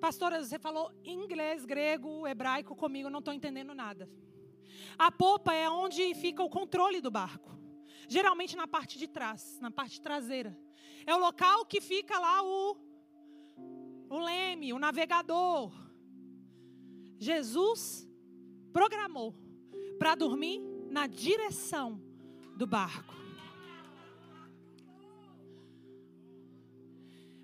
Pastora, 0.00 0.44
você 0.44 0.58
falou 0.58 0.92
inglês, 1.04 1.64
grego, 1.64 2.26
hebraico 2.26 2.76
comigo, 2.76 3.10
não 3.10 3.18
estou 3.18 3.34
entendendo 3.34 3.74
nada. 3.74 4.08
A 4.96 5.10
popa 5.10 5.52
é 5.52 5.68
onde 5.68 6.14
fica 6.14 6.42
o 6.42 6.48
controle 6.48 7.00
do 7.00 7.10
barco. 7.10 7.58
Geralmente 8.08 8.56
na 8.56 8.66
parte 8.66 8.96
de 8.98 9.08
trás, 9.08 9.58
na 9.60 9.70
parte 9.70 10.00
traseira. 10.00 10.56
É 11.04 11.14
o 11.14 11.18
local 11.18 11.66
que 11.66 11.80
fica 11.80 12.18
lá 12.18 12.42
o, 12.42 12.76
o 14.08 14.18
leme, 14.18 14.72
o 14.72 14.78
navegador. 14.78 15.72
Jesus 17.18 18.08
programou 18.72 19.34
para 19.98 20.14
dormir 20.14 20.60
na 20.90 21.06
direção 21.06 22.00
do 22.56 22.66
barco. 22.66 23.14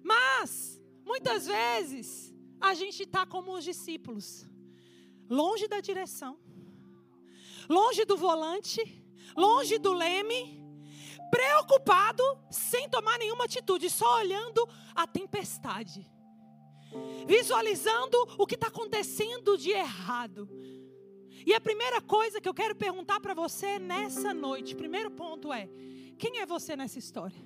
Mas, 0.02 0.80
muitas 1.04 1.46
vezes, 1.46 2.33
a 2.68 2.72
gente 2.72 3.02
está 3.02 3.26
como 3.26 3.52
os 3.52 3.62
discípulos, 3.62 4.46
longe 5.28 5.68
da 5.68 5.80
direção, 5.80 6.38
longe 7.68 8.06
do 8.06 8.16
volante, 8.16 8.80
longe 9.36 9.76
do 9.78 9.92
leme, 9.92 10.62
preocupado, 11.30 12.22
sem 12.50 12.88
tomar 12.88 13.18
nenhuma 13.18 13.44
atitude, 13.44 13.90
só 13.90 14.16
olhando 14.16 14.66
a 14.94 15.06
tempestade, 15.06 16.10
visualizando 17.26 18.16
o 18.38 18.46
que 18.46 18.54
está 18.54 18.68
acontecendo 18.68 19.58
de 19.58 19.70
errado. 19.70 20.48
E 21.46 21.52
a 21.52 21.60
primeira 21.60 22.00
coisa 22.00 22.40
que 22.40 22.48
eu 22.48 22.54
quero 22.54 22.74
perguntar 22.74 23.20
para 23.20 23.34
você 23.34 23.78
nessa 23.78 24.32
noite, 24.32 24.74
primeiro 24.74 25.10
ponto 25.10 25.52
é: 25.52 25.68
quem 26.16 26.38
é 26.38 26.46
você 26.46 26.74
nessa 26.74 26.98
história? 26.98 27.44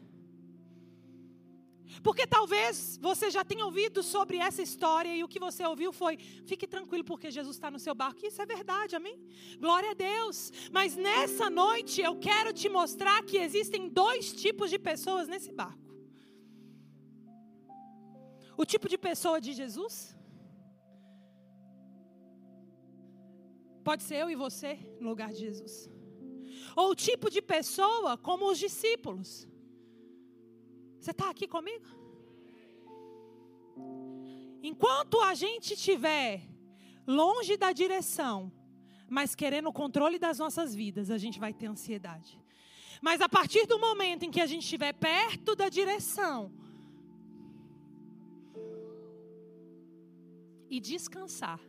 Porque 2.03 2.27
talvez 2.27 2.99
você 3.01 3.31
já 3.31 3.45
tenha 3.45 3.65
ouvido 3.65 4.03
sobre 4.03 4.37
essa 4.39 4.63
história 4.63 5.15
e 5.15 5.25
o 5.25 5.29
que 5.29 5.41
você 5.41 5.65
ouviu 5.65 5.93
foi: 5.93 6.17
fique 6.45 6.67
tranquilo, 6.67 7.05
porque 7.05 7.31
Jesus 7.31 7.57
está 7.57 7.71
no 7.71 7.79
seu 7.79 7.95
barco. 7.95 8.25
Isso 8.25 8.41
é 8.41 8.47
verdade, 8.47 8.95
amém? 8.95 9.19
Glória 9.59 9.91
a 9.91 9.95
Deus. 9.95 10.53
Mas 10.71 10.97
nessa 10.97 11.49
noite 11.49 12.01
eu 12.01 12.17
quero 12.19 12.53
te 12.53 12.69
mostrar 12.69 13.23
que 13.25 13.39
existem 13.39 13.89
dois 13.89 14.33
tipos 14.33 14.71
de 14.71 14.79
pessoas 14.79 15.27
nesse 15.29 15.51
barco: 15.51 15.95
o 18.57 18.65
tipo 18.65 18.89
de 18.89 18.99
pessoa 18.99 19.41
de 19.41 19.53
Jesus. 19.53 20.17
Pode 23.83 24.03
ser 24.03 24.17
eu 24.17 24.31
e 24.31 24.35
você 24.35 24.79
no 25.01 25.09
lugar 25.09 25.33
de 25.33 25.39
Jesus. 25.39 25.91
Ou 26.77 26.91
o 26.91 26.95
tipo 26.95 27.31
de 27.31 27.41
pessoa 27.41 28.19
como 28.19 28.51
os 28.51 28.59
discípulos 28.59 29.49
você 31.01 31.11
está 31.11 31.31
aqui 31.31 31.47
comigo? 31.47 31.87
Enquanto 34.63 35.21
a 35.21 35.35
gente 35.35 35.75
estiver 35.75 36.43
longe 37.07 37.57
da 37.57 37.73
direção, 37.73 38.53
mas 39.09 39.35
querendo 39.35 39.69
o 39.69 39.73
controle 39.73 40.19
das 40.19 40.39
nossas 40.39 40.75
vidas, 40.75 41.11
a 41.11 41.17
gente 41.17 41.39
vai 41.39 41.53
ter 41.53 41.67
ansiedade. 41.67 42.39
Mas 43.01 43.21
a 43.21 43.29
partir 43.29 43.67
do 43.67 43.79
momento 43.79 44.25
em 44.25 44.31
que 44.31 44.41
a 44.41 44.47
gente 44.47 44.63
estiver 44.63 44.93
perto 44.93 45.55
da 45.55 45.69
direção 45.69 46.53
e 50.69 50.81
descansar 50.81 51.61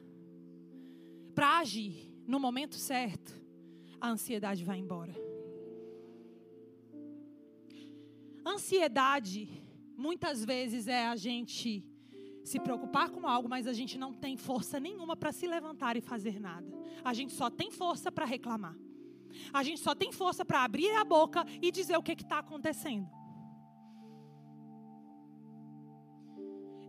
para 1.34 1.60
agir 1.60 2.12
no 2.28 2.40
momento 2.40 2.76
certo, 2.76 3.40
a 4.02 4.10
ansiedade 4.10 4.64
vai 4.66 4.78
embora. 4.78 5.29
Ansiedade, 8.54 9.48
muitas 9.96 10.44
vezes, 10.44 10.88
é 10.88 11.08
a 11.08 11.16
gente 11.16 11.86
se 12.44 12.60
preocupar 12.60 13.08
com 13.12 13.28
algo, 13.28 13.48
mas 13.48 13.68
a 13.68 13.74
gente 13.80 13.96
não 14.04 14.12
tem 14.12 14.36
força 14.36 14.80
nenhuma 14.80 15.16
para 15.16 15.32
se 15.32 15.46
levantar 15.56 15.96
e 15.96 16.02
fazer 16.02 16.40
nada. 16.40 16.68
A 17.04 17.14
gente 17.14 17.34
só 17.34 17.48
tem 17.50 17.70
força 17.70 18.12
para 18.12 18.26
reclamar. 18.26 18.76
A 19.54 19.62
gente 19.62 19.80
só 19.80 19.94
tem 19.94 20.12
força 20.12 20.44
para 20.44 20.64
abrir 20.64 20.90
a 20.96 21.04
boca 21.04 21.46
e 21.62 21.72
dizer 21.72 21.98
o 21.98 22.02
que 22.02 22.14
está 22.14 22.40
acontecendo. 22.40 23.08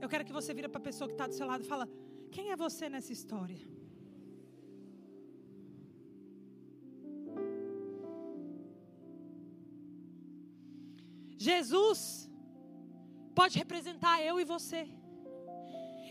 Eu 0.01 0.09
quero 0.09 0.25
que 0.25 0.33
você 0.33 0.55
vira 0.55 0.69
para 0.69 0.81
a 0.81 0.89
pessoa 0.91 1.09
que 1.09 1.15
está 1.15 1.27
do 1.27 1.35
seu 1.35 1.47
lado 1.47 1.63
e 1.63 1.67
fala: 1.67 1.87
quem 2.31 2.51
é 2.53 2.57
você 2.57 2.89
nessa 2.89 3.13
história? 3.13 3.61
Jesus 11.41 12.31
pode 13.35 13.57
representar 13.57 14.23
eu 14.23 14.39
e 14.39 14.45
você. 14.45 14.87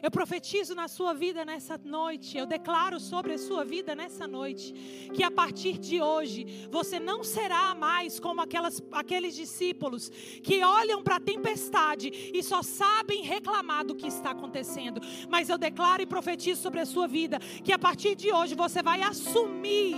Eu 0.01 0.09
profetizo 0.09 0.73
na 0.73 0.87
sua 0.87 1.13
vida 1.13 1.43
nessa 1.43 1.79
noite, 1.83 2.37
eu 2.37 2.45
declaro 2.45 2.99
sobre 2.99 3.33
a 3.33 3.37
sua 3.37 3.65
vida 3.65 3.93
nessa 3.93 4.27
noite, 4.27 4.73
que 5.13 5.23
a 5.23 5.31
partir 5.31 5.77
de 5.77 6.01
hoje 6.01 6.67
você 6.71 6.99
não 6.99 7.23
será 7.23 7.75
mais 7.75 8.19
como 8.19 8.41
aquelas, 8.41 8.81
aqueles 8.91 9.35
discípulos 9.35 10.09
que 10.41 10.63
olham 10.63 11.03
para 11.03 11.17
a 11.17 11.19
tempestade 11.19 12.31
e 12.33 12.41
só 12.41 12.63
sabem 12.63 13.23
reclamar 13.23 13.85
do 13.85 13.95
que 13.95 14.07
está 14.07 14.31
acontecendo. 14.31 15.01
Mas 15.27 15.49
eu 15.49 15.57
declaro 15.57 16.01
e 16.01 16.05
profetizo 16.05 16.61
sobre 16.61 16.79
a 16.79 16.85
sua 16.85 17.07
vida 17.07 17.39
que 17.63 17.73
a 17.73 17.79
partir 17.79 18.15
de 18.15 18.31
hoje 18.31 18.55
você 18.55 18.81
vai 18.81 19.01
assumir, 19.01 19.95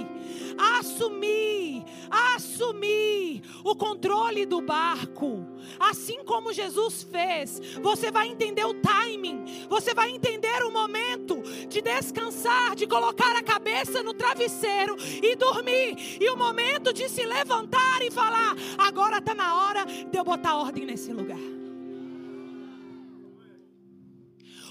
assumir, 0.80 1.84
assumir 2.10 3.44
o 3.64 3.76
controle 3.76 4.46
do 4.46 4.62
barco, 4.62 5.46
assim 5.80 6.24
como 6.24 6.54
Jesus 6.54 7.04
fez. 7.04 7.60
Você 7.82 8.12
vai 8.12 8.28
entender 8.28 8.66
o 8.66 8.74
timing, 8.74 9.68
você 9.70 9.91
você 9.92 9.94
vai 9.94 10.10
entender 10.10 10.64
o 10.64 10.72
momento 10.72 11.42
de 11.68 11.82
descansar, 11.82 12.76
de 12.76 12.88
colocar 12.88 13.36
a 13.36 13.44
cabeça 13.44 14.02
no 14.02 14.14
travesseiro 14.14 14.96
e 15.22 15.36
dormir, 15.36 16.18
e 16.22 16.30
o 16.30 16.38
momento 16.38 16.94
de 16.94 17.10
se 17.10 17.26
levantar 17.26 18.02
e 18.02 18.10
falar: 18.10 18.56
agora 18.78 19.18
está 19.18 19.34
na 19.34 19.54
hora 19.54 19.86
de 19.86 20.18
eu 20.18 20.24
botar 20.24 20.56
ordem 20.56 20.86
nesse 20.86 21.12
lugar. 21.12 21.40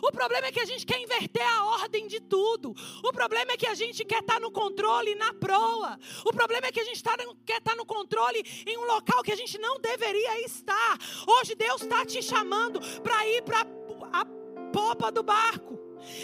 O 0.03 0.11
problema 0.11 0.47
é 0.47 0.53
que 0.53 0.61
a 0.61 0.65
gente 0.65 0.87
quer 0.87 0.99
inverter 0.99 1.47
a 1.47 1.65
ordem 1.67 2.07
de 2.07 2.21
tudo. 2.21 2.75
O 3.05 3.13
problema 3.13 3.53
é 3.53 3.57
que 3.59 3.67
a 3.67 3.75
gente 3.75 4.03
quer 4.03 4.21
estar 4.21 4.35
tá 4.37 4.41
no 4.41 4.51
controle 4.51 5.15
na 5.17 5.35
proa. 5.35 5.99
O 6.25 6.33
problema 6.33 6.69
é 6.69 6.73
que 6.73 6.81
a 6.81 6.85
gente 6.85 7.03
tá, 7.03 7.15
quer 7.45 7.59
estar 7.59 7.73
tá 7.73 7.77
no 7.77 7.85
controle 7.85 8.43
em 8.67 8.79
um 8.79 8.87
local 8.87 9.23
que 9.23 9.33
a 9.33 9.37
gente 9.37 9.59
não 9.59 9.79
deveria 9.79 10.43
estar. 10.47 10.99
Hoje 11.27 11.55
Deus 11.55 11.83
está 11.83 12.07
te 12.07 12.23
chamando 12.23 12.81
para 13.03 13.29
ir 13.29 13.43
para 13.43 13.61
a 14.11 14.40
popa 14.71 15.11
do 15.11 15.23
barco. 15.23 15.79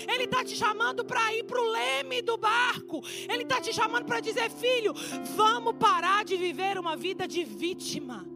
Ele 0.08 0.24
está 0.24 0.42
te 0.44 0.56
chamando 0.56 1.04
para 1.04 1.34
ir 1.34 1.44
para 1.44 1.60
o 1.60 1.70
leme 1.70 2.22
do 2.22 2.36
barco. 2.36 3.02
Ele 3.28 3.42
está 3.42 3.60
te 3.60 3.72
chamando 3.72 4.06
para 4.06 4.20
dizer: 4.20 4.50
filho, 4.50 4.94
vamos 5.36 5.74
parar 5.76 6.24
de 6.24 6.36
viver 6.36 6.78
uma 6.78 6.96
vida 6.96 7.26
de 7.28 7.44
vítima. 7.44 8.35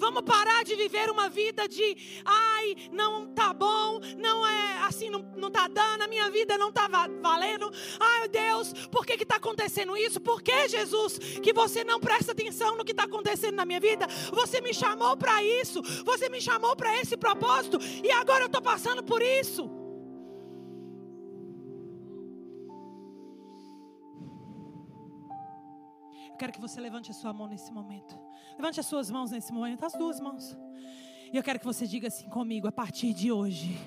Vamos 0.00 0.22
parar 0.22 0.64
de 0.64 0.74
viver 0.74 1.10
uma 1.10 1.28
vida 1.28 1.68
de, 1.68 1.94
ai, 2.24 2.74
não 2.90 3.26
tá 3.26 3.52
bom, 3.52 4.00
não 4.16 4.46
é 4.46 4.78
assim, 4.84 5.10
não, 5.10 5.20
não 5.36 5.50
tá 5.50 5.68
dando, 5.68 6.00
a 6.00 6.08
minha 6.08 6.30
vida 6.30 6.56
não 6.56 6.72
tá 6.72 6.88
valendo. 7.20 7.70
Ai, 8.00 8.26
Deus, 8.28 8.72
por 8.90 9.04
que 9.04 9.18
que 9.18 9.26
tá 9.26 9.36
acontecendo 9.36 9.94
isso? 9.98 10.18
Por 10.18 10.40
que, 10.40 10.68
Jesus, 10.68 11.18
que 11.42 11.52
você 11.52 11.84
não 11.84 12.00
presta 12.00 12.32
atenção 12.32 12.78
no 12.78 12.84
que 12.84 12.92
está 12.92 13.04
acontecendo 13.04 13.56
na 13.56 13.66
minha 13.66 13.78
vida? 13.78 14.06
Você 14.32 14.62
me 14.62 14.72
chamou 14.72 15.18
para 15.18 15.44
isso, 15.44 15.82
você 16.02 16.30
me 16.30 16.40
chamou 16.40 16.74
para 16.74 16.98
esse 16.98 17.14
propósito 17.14 17.78
e 18.02 18.10
agora 18.10 18.44
eu 18.44 18.46
estou 18.46 18.62
passando 18.62 19.02
por 19.02 19.20
isso. 19.20 19.79
Quero 26.40 26.52
que 26.54 26.60
você 26.60 26.80
levante 26.80 27.10
a 27.10 27.14
sua 27.14 27.34
mão 27.34 27.46
nesse 27.46 27.70
momento. 27.70 28.18
Levante 28.56 28.80
as 28.80 28.86
suas 28.86 29.10
mãos 29.10 29.30
nesse 29.30 29.52
momento, 29.52 29.84
as 29.84 29.92
duas 29.92 30.18
mãos. 30.18 30.56
E 31.30 31.36
eu 31.36 31.42
quero 31.42 31.58
que 31.58 31.66
você 31.66 31.86
diga 31.86 32.08
assim 32.08 32.30
comigo, 32.30 32.66
a 32.66 32.72
partir 32.72 33.12
de 33.12 33.30
hoje. 33.30 33.78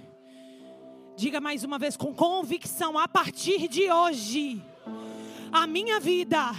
Diga 1.18 1.42
mais 1.42 1.64
uma 1.64 1.80
vez 1.80 1.98
com 1.98 2.14
convicção, 2.14 2.96
a 3.00 3.08
partir 3.08 3.68
de 3.68 3.92
hoje, 3.92 4.64
a 5.52 5.66
minha 5.66 6.00
vida 6.00 6.52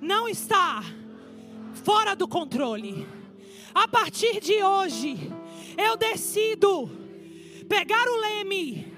não 0.00 0.26
está 0.26 0.82
fora 1.84 2.16
do 2.16 2.26
controle. 2.26 3.06
A 3.74 3.86
partir 3.86 4.40
de 4.40 4.62
hoje, 4.62 5.18
eu 5.76 5.98
decido 5.98 6.90
pegar 7.68 8.08
o 8.08 8.20
leme 8.22 8.90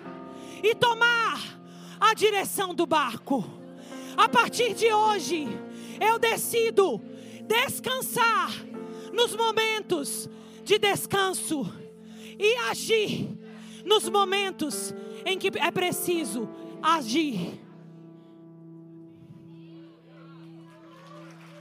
e 0.63 0.73
tomar 0.73 1.59
a 1.99 2.15
direção 2.15 2.73
do 2.73 2.87
barco. 2.87 3.45
A 4.17 4.29
partir 4.29 4.73
de 4.73 4.93
hoje, 4.93 5.66
eu 6.01 6.19
decido 6.19 7.01
descansar 7.47 8.51
nos 9.13 9.35
momentos 9.35 10.29
de 10.65 10.79
descanso 10.79 11.73
e 12.39 12.57
agir 12.69 13.29
nos 13.85 14.09
momentos 14.09 14.93
em 15.25 15.39
que 15.39 15.51
é 15.59 15.71
preciso 15.71 16.49
agir. 16.83 17.61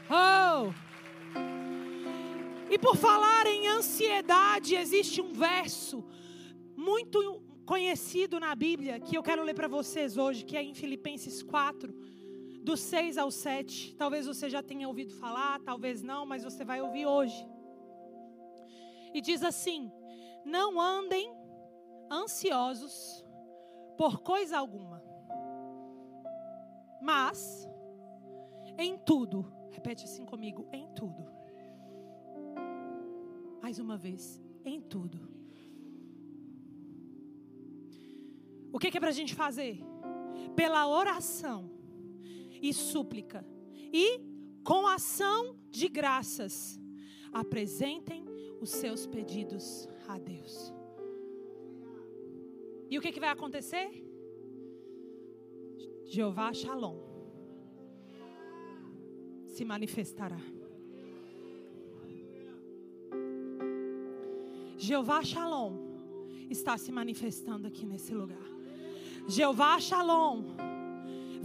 Oh! 0.10 0.74
E 2.70 2.78
por 2.78 2.98
falar 2.98 3.46
em 3.48 3.68
ansiedade, 3.68 4.76
existe 4.76 5.22
um 5.22 5.32
verso 5.32 6.04
muito 6.76 7.42
conhecido 7.66 8.40
na 8.40 8.54
Bíblia 8.54 9.00
que 9.00 9.18
eu 9.18 9.24
quero 9.24 9.44
ler 9.44 9.54
para 9.54 9.68
vocês 9.68 10.18
hoje, 10.18 10.44
que 10.44 10.58
é 10.58 10.64
em 10.64 10.74
Filipenses 10.74 11.42
4 11.42 11.94
do 12.66 12.76
6 12.76 13.18
ao 13.18 13.30
7. 13.30 13.96
Talvez 13.96 14.26
você 14.26 14.50
já 14.50 14.62
tenha 14.64 14.88
ouvido 14.88 15.14
falar, 15.14 15.62
talvez 15.62 16.02
não, 16.02 16.26
mas 16.26 16.44
você 16.44 16.66
vai 16.66 16.82
ouvir 16.82 17.06
hoje. 17.06 17.48
E 19.14 19.22
diz 19.22 19.44
assim: 19.44 19.92
Não 20.44 20.82
andem 20.82 21.32
ansiosos 22.12 23.24
por 23.98 24.20
coisa 24.22 24.58
alguma, 24.58 25.02
mas 27.02 27.70
em 28.78 28.98
tudo, 28.98 29.46
repete 29.72 30.04
assim 30.04 30.26
comigo: 30.26 30.68
em 30.74 30.88
tudo. 30.94 31.24
Mais 33.62 33.80
uma 33.80 33.96
vez, 33.96 34.42
em 34.66 34.82
tudo. 34.82 35.34
O 38.74 38.80
que, 38.80 38.92
que 38.92 38.98
é 38.98 39.00
para 39.00 39.10
a 39.10 39.14
gente 39.14 39.34
fazer? 39.34 39.80
Pela 40.54 40.86
oração 40.88 41.75
e 42.70 42.74
súplica. 42.74 43.46
E 43.94 44.20
com 44.64 44.88
ação 44.88 45.56
de 45.70 45.88
graças, 45.88 46.80
apresentem 47.32 48.26
os 48.60 48.72
seus 48.72 49.06
pedidos 49.06 49.88
a 50.08 50.18
Deus. 50.18 50.74
E 52.90 52.98
o 52.98 53.02
que, 53.02 53.12
que 53.12 53.20
vai 53.20 53.30
acontecer? 53.30 54.04
Jeová 56.06 56.52
Shalom 56.54 56.98
se 59.48 59.64
manifestará. 59.64 60.42
Jeová 64.78 65.24
Shalom 65.24 65.74
está 66.50 66.78
se 66.78 66.92
manifestando 66.92 67.68
aqui 67.68 67.86
nesse 67.86 68.14
lugar. 68.14 68.46
Jeová 69.28 69.80
Shalom 69.80 70.75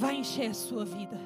vai 0.01 0.17
encher 0.17 0.51
a 0.51 0.55
sua 0.55 0.83
vida. 0.83 1.21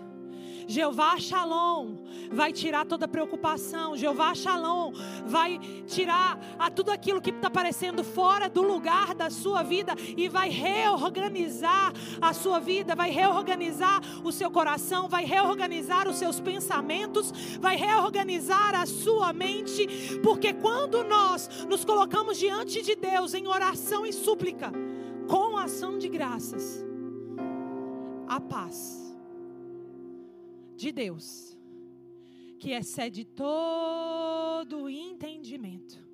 Jeová 0.66 1.16
Shalom 1.18 1.98
vai 2.32 2.52
tirar 2.52 2.84
toda 2.84 3.06
preocupação. 3.06 3.96
Jeová 3.96 4.34
Shalom 4.34 4.92
vai 5.26 5.58
tirar 5.86 6.40
a 6.58 6.70
tudo 6.70 6.90
aquilo 6.90 7.20
que 7.20 7.30
está 7.30 7.48
parecendo 7.48 8.02
fora 8.02 8.48
do 8.48 8.62
lugar 8.62 9.14
da 9.14 9.30
sua 9.30 9.62
vida 9.62 9.94
e 10.16 10.28
vai 10.28 10.48
reorganizar 10.48 11.92
a 12.20 12.32
sua 12.32 12.58
vida, 12.58 12.96
vai 12.96 13.10
reorganizar 13.10 14.00
o 14.24 14.32
seu 14.32 14.50
coração, 14.50 15.08
vai 15.08 15.24
reorganizar 15.24 16.08
os 16.08 16.16
seus 16.16 16.40
pensamentos, 16.40 17.30
vai 17.60 17.76
reorganizar 17.76 18.74
a 18.74 18.86
sua 18.86 19.32
mente, 19.32 19.86
porque 20.22 20.52
quando 20.52 21.04
nós 21.04 21.48
nos 21.68 21.84
colocamos 21.84 22.38
diante 22.38 22.82
de 22.82 22.96
Deus 22.96 23.34
em 23.34 23.46
oração 23.46 24.04
e 24.04 24.12
súplica, 24.12 24.72
com 25.28 25.56
ação 25.56 25.98
de 25.98 26.08
graças, 26.08 26.84
a 28.34 28.40
paz 28.40 29.16
de 30.74 30.90
Deus, 30.90 31.56
que 32.58 32.72
excede 32.72 33.24
todo 33.24 34.90
entendimento. 34.90 36.04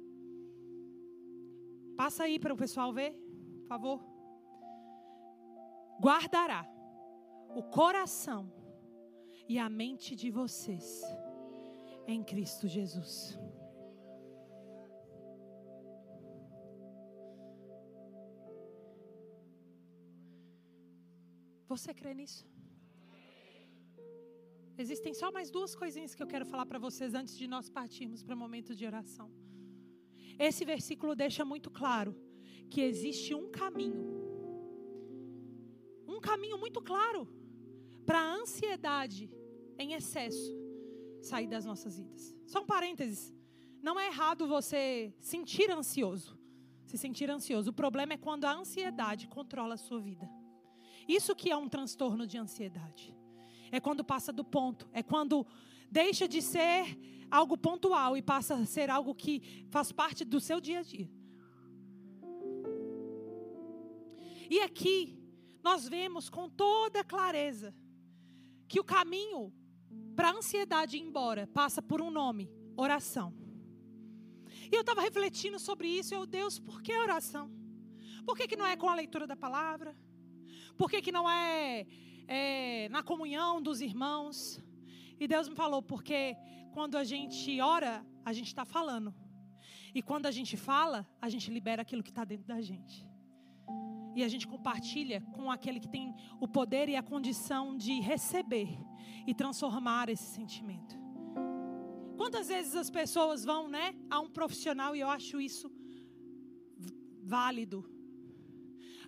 Passa 1.97 2.25
aí 2.25 2.39
para 2.39 2.53
o 2.53 2.57
pessoal 2.57 2.93
ver, 2.93 3.13
por 3.61 3.67
favor. 3.69 4.05
Guardará 5.99 6.71
o 7.55 7.63
coração 7.63 8.53
e 9.49 9.59
a 9.59 9.71
mente 9.71 10.15
de 10.15 10.31
vocês 10.31 11.03
em 12.07 12.23
Cristo 12.23 12.69
Jesus. 12.69 13.39
Você 21.73 21.91
crê 21.99 22.13
nisso? 22.21 22.45
Existem 24.83 25.13
só 25.21 25.27
mais 25.37 25.49
duas 25.57 25.73
coisinhas 25.81 26.15
que 26.15 26.23
eu 26.25 26.31
quero 26.33 26.47
falar 26.53 26.67
para 26.71 26.81
vocês 26.87 27.15
antes 27.21 27.35
de 27.41 27.47
nós 27.47 27.67
partirmos 27.79 28.23
para 28.25 28.35
o 28.35 28.43
momento 28.45 28.75
de 28.79 28.85
oração. 28.91 29.29
Esse 30.49 30.65
versículo 30.65 31.15
deixa 31.15 31.45
muito 31.45 31.71
claro 31.71 32.13
que 32.73 32.81
existe 32.81 33.31
um 33.41 33.47
caminho. 33.61 34.05
Um 36.09 36.21
caminho 36.31 36.59
muito 36.65 36.83
claro 36.91 37.23
para 38.05 38.19
a 38.19 38.35
ansiedade 38.41 39.31
em 39.79 39.93
excesso 39.93 40.51
sair 41.31 41.47
das 41.55 41.65
nossas 41.71 41.97
vidas. 42.01 42.35
Só 42.53 42.63
um 42.63 42.67
parênteses. 42.67 43.33
Não 43.81 43.99
é 44.01 44.07
errado 44.09 44.49
você 44.57 45.15
sentir 45.21 45.71
ansioso. 45.71 46.37
Se 46.91 46.99
sentir 46.99 47.31
ansioso. 47.31 47.71
O 47.71 47.81
problema 47.85 48.15
é 48.15 48.25
quando 48.27 48.47
a 48.47 48.55
ansiedade 48.61 49.29
controla 49.29 49.75
a 49.75 49.85
sua 49.89 50.01
vida. 50.01 50.40
Isso 51.11 51.35
que 51.35 51.51
é 51.51 51.57
um 51.57 51.69
transtorno 51.69 52.25
de 52.25 52.39
ansiedade. 52.39 53.13
É 53.73 53.81
quando 53.81 54.05
passa 54.05 54.33
do 54.33 54.45
ponto. 54.45 54.89
É 54.93 55.03
quando 55.03 55.45
deixa 55.91 56.29
de 56.29 56.41
ser 56.41 56.97
algo 57.29 57.59
pontual 57.59 58.17
e 58.17 58.23
passa 58.23 58.55
a 58.55 58.65
ser 58.65 58.89
algo 58.91 59.13
que 59.13 59.67
faz 59.71 59.91
parte 59.91 60.25
do 60.25 60.39
seu 60.39 60.61
dia 60.61 60.79
a 60.79 60.83
dia. 60.83 61.11
E 64.49 64.61
aqui 64.61 65.19
nós 65.65 65.89
vemos 65.89 66.31
com 66.31 66.49
toda 66.49 67.03
clareza 67.03 67.75
que 68.69 68.79
o 68.79 68.85
caminho 68.85 69.53
para 70.15 70.29
a 70.29 70.37
ansiedade 70.37 70.97
ir 70.97 71.03
embora 71.03 71.49
passa 71.49 71.83
por 71.83 72.01
um 72.01 72.11
nome: 72.11 72.49
oração. 72.77 73.35
E 74.71 74.77
eu 74.77 74.83
estava 74.83 75.01
refletindo 75.01 75.59
sobre 75.59 75.89
isso, 75.89 76.15
eu, 76.15 76.25
Deus, 76.25 76.61
por 76.61 76.81
que 76.81 76.97
oração? 76.97 77.51
Por 78.25 78.37
que, 78.37 78.47
que 78.47 78.57
não 78.57 78.67
é 78.67 78.77
com 78.77 78.89
a 78.89 78.95
leitura 78.95 79.27
da 79.27 79.35
palavra? 79.35 79.97
Por 80.81 80.89
que, 80.91 81.03
que 81.03 81.13
não 81.13 81.29
é, 81.29 81.87
é 82.27 82.89
na 82.89 83.03
comunhão 83.03 83.61
dos 83.61 83.83
irmãos? 83.83 84.59
E 85.21 85.29
Deus 85.29 85.47
me 85.47 85.55
falou, 85.55 85.83
porque 85.83 86.35
quando 86.73 86.97
a 86.97 87.05
gente 87.05 87.61
ora, 87.61 88.03
a 88.25 88.33
gente 88.33 88.47
está 88.47 88.65
falando. 88.65 89.15
E 89.95 90.01
quando 90.01 90.25
a 90.25 90.31
gente 90.31 90.57
fala, 90.57 91.07
a 91.21 91.29
gente 91.29 91.51
libera 91.51 91.83
aquilo 91.83 92.03
que 92.03 92.09
está 92.09 92.25
dentro 92.25 92.47
da 92.47 92.63
gente. 92.63 93.07
E 94.17 94.25
a 94.25 94.29
gente 94.29 94.49
compartilha 94.49 95.21
com 95.35 95.51
aquele 95.51 95.81
que 95.81 95.91
tem 95.97 96.15
o 96.41 96.49
poder 96.49 96.89
e 96.89 96.97
a 96.97 97.03
condição 97.03 97.77
de 97.77 98.01
receber 98.01 98.71
e 99.27 99.35
transformar 99.35 100.09
esse 100.09 100.29
sentimento. 100.39 100.99
Quantas 102.17 102.49
vezes 102.49 102.75
as 102.75 102.89
pessoas 102.89 103.45
vão, 103.45 103.69
né, 103.69 103.95
a 104.09 104.19
um 104.19 104.31
profissional 104.31 104.97
e 104.97 105.01
eu 105.01 105.11
acho 105.11 105.39
isso 105.43 105.71
válido, 107.23 107.85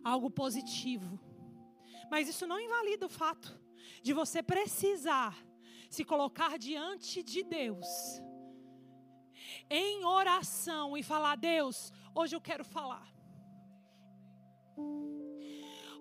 algo 0.04 0.30
positivo. 0.30 1.31
Mas 2.12 2.28
isso 2.28 2.46
não 2.46 2.60
invalida 2.60 3.06
o 3.06 3.08
fato 3.08 3.58
de 4.02 4.12
você 4.12 4.42
precisar 4.42 5.34
se 5.88 6.04
colocar 6.04 6.58
diante 6.58 7.22
de 7.22 7.42
Deus 7.42 7.86
em 9.70 10.04
oração 10.04 10.94
e 10.94 11.02
falar: 11.02 11.36
Deus, 11.36 11.90
hoje 12.14 12.36
eu 12.36 12.40
quero 12.48 12.66
falar. 12.66 13.10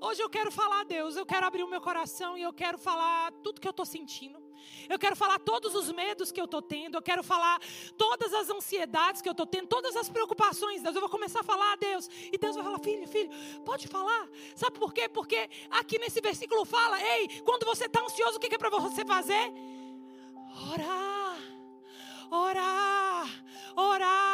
Hoje 0.02 0.22
eu 0.22 0.30
quero 0.30 0.52
falar, 0.52 0.84
Deus, 0.84 1.16
eu 1.16 1.26
quero 1.26 1.46
abrir 1.46 1.64
o 1.64 1.70
meu 1.70 1.80
coração 1.80 2.38
e 2.38 2.42
eu 2.42 2.52
quero 2.52 2.78
falar 2.78 3.32
tudo 3.44 3.62
que 3.62 3.68
eu 3.68 3.72
estou 3.78 3.86
sentindo. 3.86 4.38
Eu 4.90 5.00
quero 5.00 5.16
falar 5.16 5.40
todos 5.40 5.74
os 5.76 5.92
medos 5.92 6.32
que 6.32 6.40
eu 6.40 6.46
estou 6.46 6.62
tendo. 6.62 6.98
Eu 6.98 7.02
quero 7.02 7.24
falar 7.24 7.60
todas 7.98 8.34
as 8.34 8.50
ansiedades 8.50 9.22
que 9.22 9.30
eu 9.30 9.32
estou 9.32 9.46
tendo, 9.46 9.68
todas 9.68 9.96
as 9.96 10.10
preocupações. 10.10 10.82
Deus, 10.82 10.96
eu 10.96 11.02
vou 11.02 11.10
começar 11.10 11.42
a 11.42 11.44
falar 11.44 11.74
a 11.74 11.76
Deus. 11.76 12.10
E 12.32 12.38
Deus 12.38 12.56
vai 12.56 12.64
falar, 12.64 12.80
filho, 12.80 13.08
filho, 13.08 13.30
pode 13.66 13.88
falar. 13.88 14.28
Sabe 14.56 14.78
por 14.78 14.94
quê? 14.94 15.08
Porque 15.10 15.50
aqui 15.70 15.98
nesse 16.00 16.22
versículo 16.22 16.66
fala: 16.66 17.02
ei, 17.02 17.42
quando 17.42 17.66
você 17.66 17.86
está 17.86 18.02
ansioso, 18.02 18.38
o 18.38 18.40
que 18.40 18.54
é 18.54 18.58
para 18.58 18.70
você 18.70 19.06
fazer? 19.06 19.54
Orar, 20.74 21.38
orar, 22.30 23.44
orar, 23.76 24.31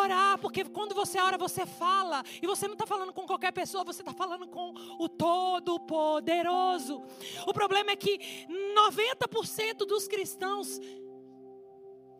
orar, 0.00 0.38
porque 0.38 0.64
quando 0.64 0.94
você 0.94 1.18
ora, 1.20 1.36
você 1.38 1.64
fala, 1.66 2.22
e 2.42 2.46
você 2.46 2.66
não 2.66 2.74
está 2.74 2.86
falando 2.86 3.12
com 3.12 3.26
qualquer 3.26 3.52
pessoa, 3.52 3.84
você 3.84 4.02
está 4.02 4.12
falando 4.12 4.46
com 4.48 4.74
o 4.98 5.08
Todo-Poderoso. 5.08 7.02
O 7.46 7.52
problema 7.52 7.90
é 7.92 7.96
que 7.96 8.18
90% 8.48 9.86
dos 9.86 10.06
cristãos 10.08 10.80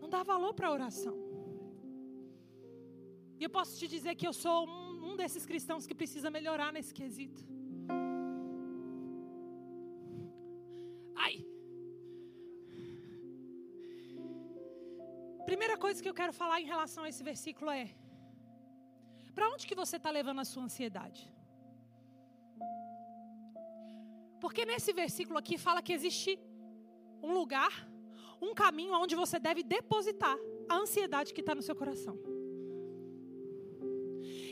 não 0.01 0.09
dá 0.09 0.23
valor 0.23 0.55
para 0.55 0.69
a 0.69 0.73
oração. 0.73 1.17
E 3.39 3.45
eu 3.45 3.51
posso 3.51 3.79
te 3.79 3.89
dizer 3.89 4.15
que 4.15 4.27
eu 4.27 4.33
sou 4.33 4.67
um, 4.67 5.13
um 5.13 5.17
desses 5.17 5.47
cristãos 5.47 5.87
que 5.87 5.95
precisa 5.95 6.31
melhorar 6.31 6.73
nesse 6.73 6.93
quesito. 6.93 7.60
Primeira 15.51 15.77
coisa 15.85 16.01
que 16.03 16.09
eu 16.09 16.19
quero 16.19 16.33
falar 16.41 16.59
em 16.61 16.69
relação 16.73 17.03
a 17.05 17.09
esse 17.13 17.23
versículo 17.29 17.71
é: 17.73 17.87
para 19.37 19.47
onde 19.53 19.67
que 19.69 19.75
você 19.81 19.97
está 19.97 20.11
levando 20.19 20.41
a 20.43 20.45
sua 20.51 20.63
ansiedade? 20.67 21.23
Porque 24.43 24.65
nesse 24.65 24.93
versículo 24.93 25.37
aqui 25.41 25.57
fala 25.59 25.83
que 25.87 25.93
existe 25.93 26.39
um 27.29 27.33
lugar, 27.39 27.73
um 28.41 28.53
caminho 28.55 28.95
onde 28.95 29.17
você 29.23 29.41
deve 29.41 29.65
depositar 29.65 30.37
a 30.69 30.77
ansiedade 30.77 31.35
que 31.35 31.43
está 31.45 31.53
no 31.53 31.67
seu 31.69 31.75
coração. 31.75 32.17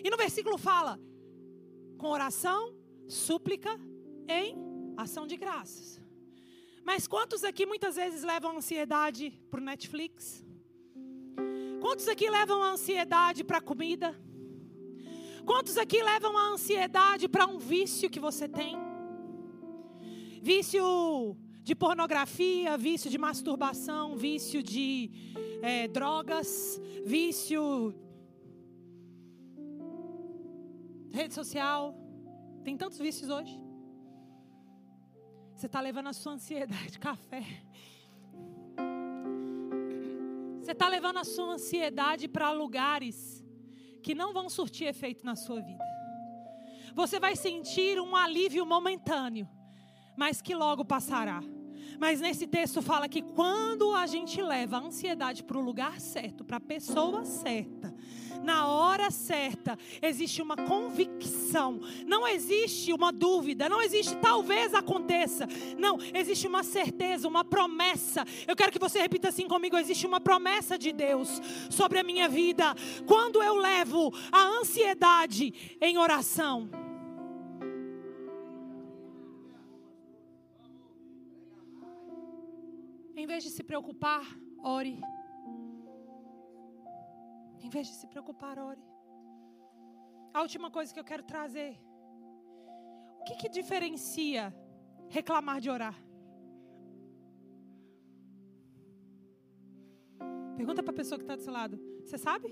E 0.05 0.11
no 0.11 0.17
versículo 0.25 0.59
fala 0.59 0.99
com 2.01 2.09
oração, 2.09 2.61
súplica, 3.07 3.73
em 4.41 4.57
ação 4.97 5.29
de 5.29 5.37
graças. 5.37 5.87
Mas 6.91 7.07
quantos 7.07 7.45
aqui 7.45 7.65
muitas 7.65 7.95
vezes 7.95 8.25
levam 8.25 8.51
a 8.51 8.57
ansiedade 8.57 9.31
para 9.49 9.61
o 9.61 9.65
Netflix? 9.73 10.48
Quantos 11.88 12.07
aqui 12.07 12.29
levam 12.29 12.62
a 12.62 12.72
ansiedade 12.72 13.42
para 13.42 13.62
comida? 13.62 14.14
Quantos 15.46 15.79
aqui 15.79 16.03
levam 16.03 16.37
a 16.37 16.51
ansiedade 16.51 17.27
para 17.27 17.46
um 17.46 17.59
vício 17.59 18.11
que 18.11 18.20
você 18.20 18.46
tem? 18.46 18.77
Vício 20.42 21.35
de 21.62 21.74
pornografia, 21.74 22.77
vício 22.77 23.11
de 23.11 23.16
masturbação, 23.16 24.18
vício 24.18 24.62
de 24.62 25.11
é, 25.62 25.88
drogas, 25.88 26.79
vício. 27.07 27.94
rede 31.11 31.33
social. 31.33 31.94
Tem 32.64 32.77
tantos 32.77 32.98
vícios 32.98 33.31
hoje. 33.31 33.59
Você 35.55 35.64
está 35.64 35.81
levando 35.81 36.09
a 36.09 36.12
sua 36.12 36.35
ansiedade, 36.35 36.98
café. 37.01 37.42
Você 40.68 40.72
está 40.72 40.87
levando 40.87 41.16
a 41.16 41.24
sua 41.24 41.54
ansiedade 41.54 42.28
para 42.28 42.50
lugares 42.50 43.42
que 44.02 44.14
não 44.14 44.35
vão 44.35 44.50
surtir 44.50 44.87
efeito 44.87 45.24
na 45.24 45.35
sua 45.35 45.62
vida. 45.62 45.83
Você 46.94 47.18
vai 47.18 47.35
sentir 47.37 47.98
um 47.98 48.14
alívio 48.14 48.66
momentâneo, 48.66 49.48
mas 50.14 50.42
que 50.42 50.54
logo 50.54 50.85
passará. 50.85 51.42
Mas 51.98 52.20
nesse 52.20 52.46
texto 52.46 52.83
fala 52.83 53.09
que 53.09 53.22
quando 53.22 53.94
a 53.94 54.07
gente 54.07 54.42
leva 54.42 54.76
a 54.76 54.81
ansiedade 54.81 55.42
para 55.42 55.57
o 55.57 55.62
lugar 55.62 55.98
certo, 56.02 56.44
para 56.44 56.59
a 56.59 56.61
pessoa 56.61 57.24
certa, 57.24 57.88
na 58.42 58.66
hora 58.66 59.11
certa, 59.11 59.79
existe 60.01 60.40
uma 60.40 60.57
convicção, 60.57 61.81
não 62.07 62.27
existe 62.27 62.92
uma 62.92 63.12
dúvida, 63.12 63.68
não 63.68 63.83
existe 63.83 64.16
talvez 64.16 64.74
aconteça, 64.74 65.46
não, 65.77 65.98
existe 66.14 66.46
uma 66.46 66.62
certeza, 66.62 67.29
uma 67.29 67.44
promessa. 67.44 68.24
Eu 68.46 68.57
quero 68.57 68.72
que 68.72 68.79
você 68.79 69.01
repita 69.01 69.29
assim 69.29 69.46
comigo: 69.46 69.77
existe 69.77 70.07
uma 70.07 70.20
promessa 70.20 70.79
de 70.79 70.92
Deus 70.92 71.40
sobre 71.70 71.98
a 71.98 72.05
minha 72.05 72.29
vida. 72.29 72.74
Quando 73.07 73.42
eu 73.42 73.55
levo 73.55 74.12
a 74.33 74.42
ansiedade 74.61 75.53
em 75.81 75.98
oração, 75.98 76.68
Em 83.18 83.27
vez 83.27 83.42
de 83.42 83.51
se 83.51 83.64
preocupar, 83.64 84.24
ore. 84.62 84.96
Em 87.62 87.71
vez 87.71 87.87
de 87.88 87.94
se 87.94 88.07
preocupar, 88.07 88.59
ore. 88.59 88.83
A 90.33 90.42
última 90.42 90.71
coisa 90.71 90.92
que 90.92 91.01
eu 91.01 91.05
quero 91.05 91.23
trazer. 91.23 91.73
O 93.21 93.25
que, 93.25 93.35
que 93.37 93.49
diferencia 93.49 94.55
reclamar 95.09 95.61
de 95.61 95.71
orar? 95.71 95.97
Pergunta 100.57 100.83
para 100.83 100.92
a 100.92 100.97
pessoa 100.97 101.18
que 101.18 101.25
está 101.25 101.37
do 101.37 101.42
seu 101.42 101.53
lado. 101.53 101.79
Você 102.05 102.18
sabe? 102.18 102.49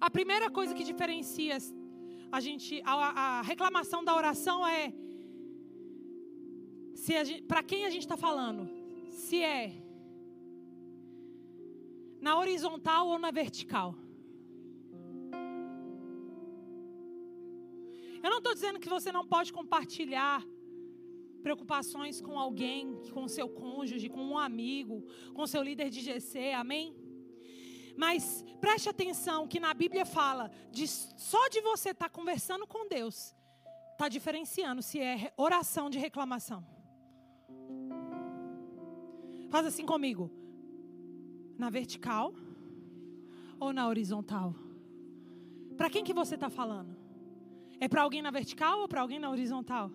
A 0.00 0.10
primeira 0.10 0.50
coisa 0.50 0.74
que 0.74 0.84
diferencia 0.84 1.56
a 2.30 2.40
gente, 2.40 2.82
a, 2.84 2.92
a 2.92 3.42
reclamação 3.42 4.04
da 4.04 4.14
oração 4.14 4.66
é 4.66 4.92
para 7.46 7.62
quem 7.62 7.84
a 7.84 7.90
gente 7.90 8.02
está 8.02 8.16
falando? 8.16 8.68
Se 9.10 9.42
é 9.42 9.83
na 12.26 12.38
horizontal 12.38 13.02
ou 13.12 13.18
na 13.18 13.30
vertical? 13.30 13.94
Eu 18.24 18.30
não 18.30 18.38
estou 18.38 18.54
dizendo 18.54 18.80
que 18.80 18.88
você 18.88 19.12
não 19.12 19.24
pode 19.34 19.52
compartilhar 19.52 20.42
preocupações 21.42 22.22
com 22.26 22.38
alguém, 22.38 22.82
com 23.12 23.28
seu 23.28 23.46
cônjuge, 23.46 24.08
com 24.08 24.24
um 24.32 24.38
amigo, 24.38 24.96
com 25.34 25.46
seu 25.46 25.62
líder 25.62 25.90
de 25.90 26.00
GC, 26.00 26.52
amém? 26.52 26.96
Mas 27.94 28.42
preste 28.58 28.88
atenção 28.88 29.46
que 29.46 29.60
na 29.60 29.74
Bíblia 29.74 30.06
fala 30.06 30.50
de 30.70 30.88
só 30.88 31.48
de 31.48 31.60
você 31.60 31.90
estar 31.90 32.08
tá 32.08 32.16
conversando 32.18 32.66
com 32.66 32.88
Deus, 32.88 33.34
está 33.92 34.08
diferenciando 34.08 34.80
se 34.80 34.98
é 34.98 35.30
oração 35.36 35.90
de 35.90 35.98
reclamação. 35.98 36.66
Faz 39.50 39.66
assim 39.66 39.84
comigo. 39.84 40.43
Na 41.58 41.70
vertical 41.70 42.34
ou 43.58 43.72
na 43.72 43.86
horizontal? 43.88 44.54
Para 45.76 45.90
quem 45.90 46.04
que 46.04 46.14
você 46.14 46.34
está 46.34 46.50
falando? 46.50 46.96
É 47.80 47.88
para 47.88 48.02
alguém 48.02 48.22
na 48.22 48.30
vertical 48.30 48.80
ou 48.80 48.88
para 48.88 49.00
alguém 49.00 49.18
na 49.18 49.30
horizontal? 49.30 49.90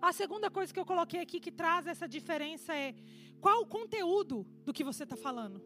A 0.00 0.12
segunda 0.12 0.48
coisa 0.50 0.72
que 0.72 0.78
eu 0.78 0.86
coloquei 0.86 1.20
aqui 1.20 1.40
que 1.40 1.50
traz 1.50 1.86
essa 1.86 2.06
diferença 2.06 2.74
é 2.74 2.94
qual 3.40 3.62
o 3.62 3.66
conteúdo 3.66 4.46
do 4.64 4.72
que 4.72 4.84
você 4.84 5.02
está 5.02 5.16
falando. 5.16 5.60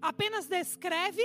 Apenas 0.00 0.46
descreve 0.46 1.22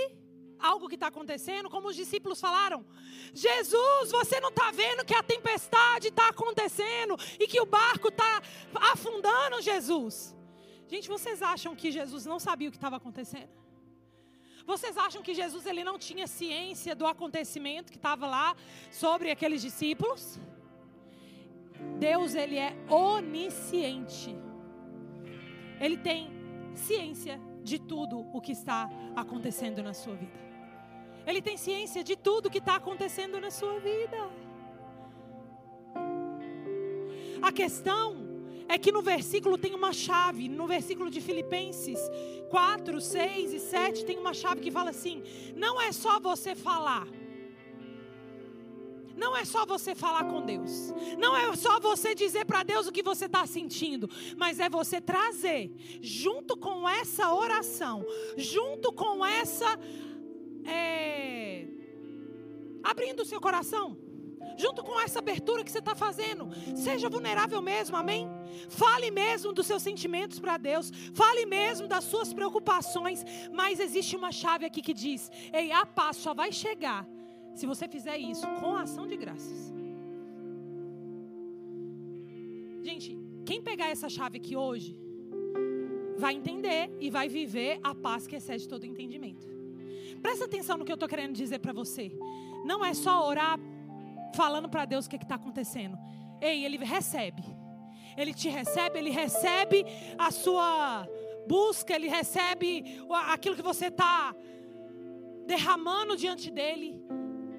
algo 0.60 0.88
que 0.88 0.96
está 0.96 1.08
acontecendo, 1.08 1.70
como 1.70 1.88
os 1.88 1.96
discípulos 1.96 2.40
falaram: 2.40 2.86
Jesus, 3.34 4.12
você 4.12 4.40
não 4.40 4.50
está 4.50 4.72
vendo 4.72 5.06
que 5.06 5.14
a 5.14 5.24
tempestade 5.24 6.10
está 6.10 6.30
acontecendo 6.30 7.18
e 7.40 7.48
que 7.48 7.62
o 7.62 7.66
barco 7.66 8.10
está 8.10 8.42
afundando, 8.76 9.62
Jesus? 9.62 10.36
Gente, 10.88 11.08
vocês 11.08 11.42
acham 11.42 11.76
que 11.76 11.92
Jesus 11.92 12.26
não 12.26 12.40
sabia 12.40 12.68
o 12.68 12.72
que 12.72 12.78
estava 12.78 12.98
acontecendo? 12.98 13.50
Vocês 14.66 14.98
acham 14.98 15.22
que 15.22 15.34
Jesus 15.34 15.66
ele 15.66 15.84
não 15.84 15.98
tinha 15.98 16.28
ciência 16.28 16.96
do 16.96 17.08
acontecimento 17.08 17.92
que 17.92 17.98
estava 17.98 18.28
lá 18.28 18.56
sobre 18.92 19.32
aqueles 19.32 19.62
discípulos? 19.62 20.40
Deus 21.98 22.36
ele 22.36 22.58
é 22.58 22.76
onisciente. 22.90 24.36
Ele 25.80 25.98
tem 25.98 26.30
ciência 26.76 27.40
de 27.64 27.80
tudo 27.80 28.20
o 28.34 28.42
que 28.42 28.52
está 28.52 28.90
acontecendo 29.16 29.82
na 29.82 29.94
sua 29.94 30.16
vida. 30.16 30.49
Ele 31.26 31.42
tem 31.42 31.58
ciência 31.58 32.04
de 32.04 32.16
tudo 32.16 32.50
que 32.50 32.58
está 32.60 32.76
acontecendo 32.76 33.40
na 33.40 33.52
sua 33.52 33.80
vida. 33.80 34.30
A 37.42 37.52
questão 37.52 38.30
é 38.68 38.78
que 38.78 38.92
no 38.92 39.02
versículo 39.02 39.58
tem 39.58 39.74
uma 39.74 39.92
chave, 39.92 40.48
no 40.48 40.68
versículo 40.68 41.10
de 41.10 41.22
Filipenses 41.22 42.00
4, 42.50 43.00
6 43.00 43.54
e 43.54 43.60
7 43.60 44.06
tem 44.06 44.18
uma 44.18 44.34
chave 44.34 44.62
que 44.62 44.72
fala 44.72 44.90
assim: 44.90 45.24
não 45.56 45.82
é 45.82 45.92
só 45.92 46.20
você 46.20 46.56
falar. 46.56 47.08
Não 49.16 49.36
é 49.36 49.44
só 49.44 49.66
você 49.66 49.94
falar 49.94 50.24
com 50.24 50.46
Deus. 50.46 50.94
Não 51.18 51.36
é 51.36 51.54
só 51.54 51.78
você 51.78 52.16
dizer 52.16 52.46
para 52.46 52.64
Deus 52.64 52.88
o 52.88 52.92
que 52.92 53.04
você 53.04 53.26
está 53.26 53.46
sentindo. 53.46 54.10
Mas 54.38 54.62
é 54.62 54.70
você 54.70 55.02
trazer, 55.02 55.70
junto 56.02 56.56
com 56.56 56.88
essa 56.88 57.34
oração, 57.34 58.06
junto 58.38 58.94
com 58.94 59.26
essa. 59.26 59.78
É, 60.70 61.68
abrindo 62.84 63.22
o 63.22 63.26
seu 63.26 63.42
coração 63.42 63.98
junto 64.58 64.84
com 64.84 65.00
essa 65.00 65.20
abertura 65.20 65.64
que 65.64 65.72
você 65.72 65.80
está 65.80 65.96
fazendo. 65.96 66.50
Seja 66.76 67.10
vulnerável 67.10 67.62
mesmo, 67.62 67.96
amém? 67.96 68.28
Fale 68.70 69.10
mesmo 69.10 69.54
dos 69.54 69.66
seus 69.66 69.82
sentimentos 69.82 70.40
para 70.40 70.58
Deus. 70.58 70.92
Fale 71.14 71.46
mesmo 71.46 71.88
das 71.88 72.04
suas 72.04 72.34
preocupações. 72.34 73.24
Mas 73.54 73.80
existe 73.80 74.16
uma 74.16 74.32
chave 74.32 74.66
aqui 74.66 74.82
que 74.82 74.94
diz: 74.94 75.32
Ei, 75.54 75.72
a 75.72 75.86
paz 75.86 76.18
só 76.18 76.34
vai 76.34 76.52
chegar 76.52 77.08
se 77.56 77.66
você 77.66 77.88
fizer 77.88 78.18
isso 78.18 78.48
com 78.60 78.76
ação 78.76 79.08
de 79.08 79.18
graças. 79.18 79.74
Gente, 82.82 83.18
quem 83.46 83.62
pegar 83.62 83.90
essa 83.90 84.10
chave 84.10 84.38
aqui 84.38 84.56
hoje, 84.56 84.98
vai 86.18 86.34
entender 86.34 86.92
e 87.00 87.10
vai 87.10 87.28
viver 87.30 87.80
a 87.82 87.96
paz 87.96 88.28
que 88.28 88.36
excede 88.36 88.68
todo 88.68 88.86
entendimento. 88.86 89.59
Presta 90.22 90.46
atenção 90.46 90.78
no 90.78 90.86
que 90.86 90.92
eu 90.92 90.96
estou 90.96 91.10
querendo 91.10 91.34
dizer 91.34 91.60
para 91.60 91.74
você. 91.74 92.12
Não 92.66 92.84
é 92.84 92.94
só 92.94 93.28
orar 93.28 93.60
falando 94.36 94.70
para 94.70 94.86
Deus 94.86 95.06
o 95.06 95.10
que 95.10 95.16
está 95.16 95.36
acontecendo. 95.36 95.98
Ei, 96.42 96.66
ele 96.66 96.78
recebe. 96.78 97.44
Ele 98.18 98.34
te 98.34 98.50
recebe, 98.50 99.00
ele 99.00 99.10
recebe 99.10 99.86
a 100.18 100.32
sua 100.32 101.08
busca, 101.48 101.94
ele 101.96 102.08
recebe 102.08 102.84
aquilo 103.28 103.56
que 103.56 103.62
você 103.62 103.88
está 103.88 104.36
derramando 105.46 106.16
diante 106.16 106.52
dele. 106.52 107.02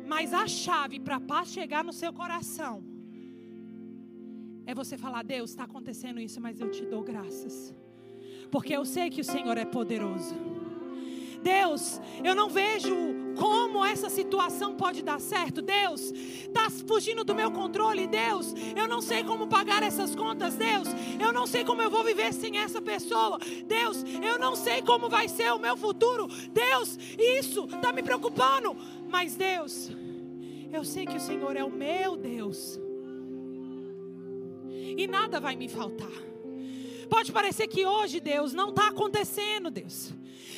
Mas 0.07 0.35
a 0.35 0.47
chave 0.47 0.99
para 1.01 1.17
a 1.17 1.21
paz 1.21 1.49
chegar 1.49 1.83
no 1.85 1.93
seu 1.93 2.13
coração 2.13 2.85
é 4.67 4.75
você 4.75 4.99
falar: 4.99 5.23
Deus, 5.23 5.51
está 5.51 5.65
acontecendo 5.65 6.21
isso, 6.21 6.41
mas 6.41 6.61
eu 6.61 6.71
te 6.71 6.85
dou 6.85 7.03
graças, 7.03 7.75
porque 8.51 8.77
eu 8.77 8.85
sei 8.85 9.09
que 9.09 9.21
o 9.21 9.25
Senhor 9.25 9.57
é 9.57 9.65
poderoso. 9.65 10.60
Deus, 11.43 12.01
eu 12.23 12.35
não 12.35 12.49
vejo 12.49 12.95
como 13.37 13.85
essa 13.85 14.11
situação 14.11 14.75
pode 14.75 15.03
dar 15.03 15.21
certo. 15.21 15.63
Deus, 15.63 16.13
está 16.13 16.69
fugindo 16.87 17.25
do 17.25 17.35
meu 17.35 17.51
controle. 17.51 18.07
Deus, 18.07 18.55
eu 18.77 18.87
não 18.87 19.01
sei 19.01 19.25
como 19.25 19.47
pagar 19.47 19.83
essas 19.83 20.15
contas. 20.15 20.55
Deus, 20.55 20.89
eu 21.19 21.33
não 21.33 21.47
sei 21.47 21.65
como 21.65 21.83
eu 21.83 21.91
vou 21.91 22.05
viver 22.05 22.33
sem 22.33 22.59
essa 22.59 22.83
pessoa. 22.83 23.39
Deus, 23.67 24.05
eu 24.23 24.39
não 24.39 24.55
sei 24.55 24.83
como 24.83 25.09
vai 25.09 25.29
ser 25.29 25.53
o 25.53 25.59
meu 25.59 25.77
futuro. 25.77 26.29
Deus, 26.53 26.99
isso 27.19 27.65
está 27.65 27.93
me 27.93 28.03
preocupando. 28.03 28.77
Mas 29.09 29.35
Deus, 29.37 29.91
eu 30.73 30.85
sei 30.85 31.07
que 31.07 31.17
o 31.17 31.21
Senhor 31.21 31.57
é 31.57 31.65
o 31.65 31.71
meu 31.71 32.17
Deus. 32.17 32.79
E 34.97 35.07
nada 35.07 35.41
vai 35.41 35.57
me 35.57 35.69
faltar. 35.69 36.30
Pode 37.11 37.33
parecer 37.33 37.67
que 37.67 37.85
hoje, 37.85 38.21
Deus, 38.21 38.55
não 38.55 38.71
está 38.71 38.87
acontecendo, 38.87 39.69
Deus. 39.69 40.15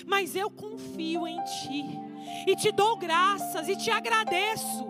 Mas 0.07 0.37
eu 0.37 0.51
confio 0.51 1.27
em 1.27 1.43
Ti. 1.43 1.85
E 2.47 2.55
te 2.55 2.71
dou 2.71 2.97
graças 2.97 3.69
e 3.69 3.75
te 3.75 3.91
agradeço. 3.91 4.87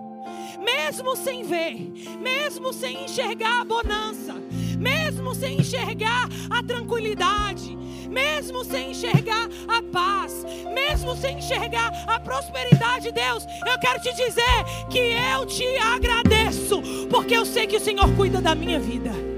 Mesmo 0.60 1.16
sem 1.16 1.44
ver, 1.44 1.76
mesmo 2.20 2.72
sem 2.72 3.04
enxergar 3.04 3.60
a 3.60 3.64
bonança, 3.64 4.34
mesmo 4.78 5.34
sem 5.34 5.58
enxergar 5.60 6.28
a 6.50 6.62
tranquilidade, 6.62 7.76
mesmo 8.08 8.64
sem 8.64 8.90
enxergar 8.90 9.48
a 9.66 9.82
paz, 9.82 10.44
mesmo 10.72 11.16
sem 11.16 11.38
enxergar 11.38 11.90
a 12.06 12.20
prosperidade, 12.20 13.10
Deus, 13.10 13.44
eu 13.66 13.78
quero 13.80 14.00
te 14.00 14.12
dizer 14.14 14.64
que 14.90 14.98
eu 14.98 15.46
te 15.46 15.76
agradeço, 15.78 16.82
porque 17.10 17.36
eu 17.36 17.44
sei 17.44 17.66
que 17.66 17.76
o 17.76 17.80
Senhor 17.80 18.14
cuida 18.14 18.40
da 18.40 18.54
minha 18.54 18.78
vida. 18.78 19.31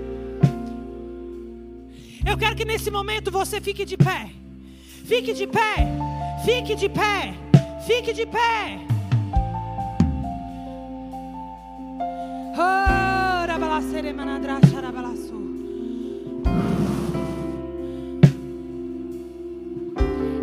Eu 2.27 2.37
quero 2.39 2.57
que 2.57 2.65
nesse 2.65 2.91
momento 2.91 3.31
você 3.31 3.61
fique 3.61 3.85
de 3.85 3.97
pé. 3.97 4.31
Fique 5.05 5.33
de 5.33 5.47
pé. 5.47 5.75
Fique 6.45 6.75
de 6.75 6.89
pé. 6.89 7.35
Fique 7.87 8.13
de 8.13 8.27
pé. 8.27 8.81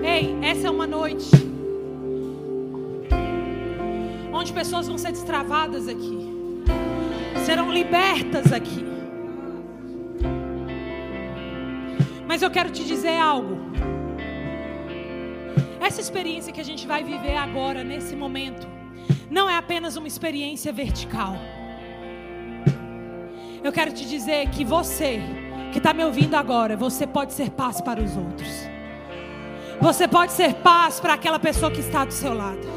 Ei, 0.03 0.37
essa 0.43 0.67
é 0.67 0.69
uma 0.69 0.85
noite 0.85 1.29
onde 4.33 4.53
pessoas 4.53 4.87
vão 4.87 4.97
ser 4.97 5.11
destravadas 5.11 5.87
aqui, 5.87 6.17
serão 7.45 7.71
libertas 7.71 8.51
aqui. 8.51 8.90
Mas 12.41 12.49
eu 12.49 12.55
quero 12.55 12.71
te 12.71 12.83
dizer 12.83 13.19
algo. 13.19 13.55
Essa 15.79 16.01
experiência 16.01 16.51
que 16.51 16.59
a 16.59 16.63
gente 16.63 16.87
vai 16.87 17.03
viver 17.03 17.35
agora, 17.37 17.83
nesse 17.83 18.15
momento, 18.15 18.67
não 19.29 19.47
é 19.47 19.55
apenas 19.55 19.95
uma 19.95 20.07
experiência 20.07 20.73
vertical. 20.73 21.35
Eu 23.63 23.71
quero 23.71 23.91
te 23.91 24.07
dizer 24.07 24.49
que 24.49 24.65
você, 24.65 25.21
que 25.71 25.77
está 25.77 25.93
me 25.93 26.03
ouvindo 26.03 26.33
agora, 26.33 26.75
você 26.75 27.05
pode 27.05 27.33
ser 27.33 27.51
paz 27.51 27.79
para 27.79 28.01
os 28.01 28.17
outros. 28.17 28.49
Você 29.79 30.07
pode 30.07 30.31
ser 30.31 30.55
paz 30.55 30.99
para 30.99 31.13
aquela 31.13 31.37
pessoa 31.37 31.69
que 31.69 31.81
está 31.81 32.03
do 32.05 32.11
seu 32.11 32.33
lado. 32.33 32.67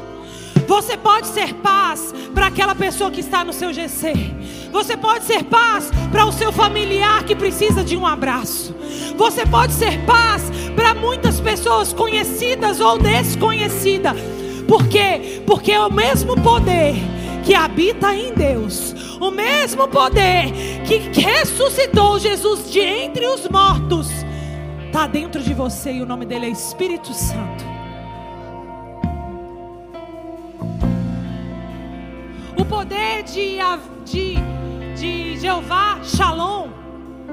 Você 0.67 0.95
pode 0.95 1.25
ser 1.25 1.55
paz 1.55 2.13
para 2.35 2.47
aquela 2.47 2.75
pessoa 2.75 3.09
que 3.09 3.19
está 3.19 3.43
no 3.43 3.51
seu 3.51 3.73
GC. 3.73 4.13
Você 4.71 4.95
pode 4.95 5.25
ser 5.25 5.43
paz 5.45 5.89
para 6.11 6.23
o 6.23 6.31
seu 6.31 6.51
familiar 6.51 7.23
que 7.23 7.35
precisa 7.35 7.83
de 7.83 7.97
um 7.97 8.05
abraço. 8.05 8.74
Você 9.17 9.45
pode 9.45 9.73
ser 9.73 9.97
paz 10.05 10.51
para 10.75 10.93
muitas 10.93 11.39
pessoas 11.39 11.93
conhecidas 11.93 12.79
ou 12.79 12.97
desconhecidas. 12.97 14.17
Por 14.67 14.87
quê? 14.87 15.41
Porque 15.45 15.71
é 15.71 15.79
o 15.79 15.91
mesmo 15.91 16.35
poder 16.41 16.95
que 17.45 17.53
habita 17.53 18.13
em 18.13 18.33
Deus, 18.33 19.17
o 19.21 19.29
mesmo 19.29 19.87
poder 19.87 20.51
que 20.85 20.97
ressuscitou 21.19 22.17
Jesus 22.19 22.71
de 22.71 22.79
entre 22.79 23.27
os 23.27 23.47
mortos, 23.47 24.09
está 24.87 25.05
dentro 25.05 25.41
de 25.41 25.53
você 25.53 25.91
e 25.91 26.01
o 26.01 26.05
nome 26.05 26.25
dele 26.25 26.47
é 26.47 26.49
Espírito 26.49 27.13
Santo. 27.13 27.63
O 32.57 32.65
poder 32.65 33.23
de, 33.23 33.57
de, 34.05 34.35
de 34.97 35.39
Jeová, 35.39 35.99
Shalom, 36.03 36.69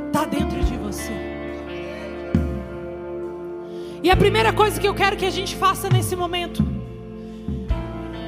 está 0.08 0.26
dentro 0.26 0.62
de 0.62 0.76
você. 0.76 1.31
E 4.02 4.10
a 4.10 4.16
primeira 4.16 4.52
coisa 4.52 4.80
que 4.80 4.88
eu 4.88 4.94
quero 4.94 5.16
que 5.16 5.24
a 5.24 5.30
gente 5.30 5.54
faça 5.54 5.88
nesse 5.88 6.16
momento, 6.16 6.66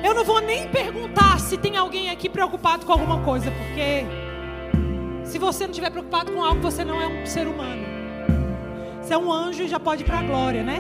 eu 0.04 0.14
não 0.14 0.24
vou 0.24 0.40
nem 0.40 0.68
perguntar 0.68 1.40
se 1.40 1.58
tem 1.58 1.76
alguém 1.76 2.10
aqui 2.10 2.28
preocupado 2.28 2.86
com 2.86 2.92
alguma 2.92 3.18
coisa, 3.22 3.50
porque 3.50 4.06
se 5.24 5.36
você 5.36 5.64
não 5.64 5.72
estiver 5.72 5.90
preocupado 5.90 6.30
com 6.30 6.44
algo, 6.44 6.60
você 6.62 6.84
não 6.84 7.02
é 7.02 7.08
um 7.08 7.26
ser 7.26 7.48
humano. 7.48 7.82
Você 9.02 9.14
é 9.14 9.18
um 9.18 9.32
anjo 9.32 9.64
e 9.64 9.68
já 9.68 9.80
pode 9.80 10.04
ir 10.04 10.06
para 10.06 10.20
a 10.20 10.22
glória, 10.22 10.62
né? 10.62 10.78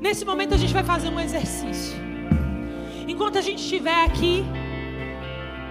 Nesse 0.00 0.24
momento 0.24 0.54
a 0.54 0.56
gente 0.56 0.72
vai 0.72 0.84
fazer 0.84 1.10
um 1.10 1.20
exercício. 1.20 1.98
Enquanto 3.06 3.36
a 3.36 3.42
gente 3.42 3.58
estiver 3.58 4.04
aqui 4.06 4.42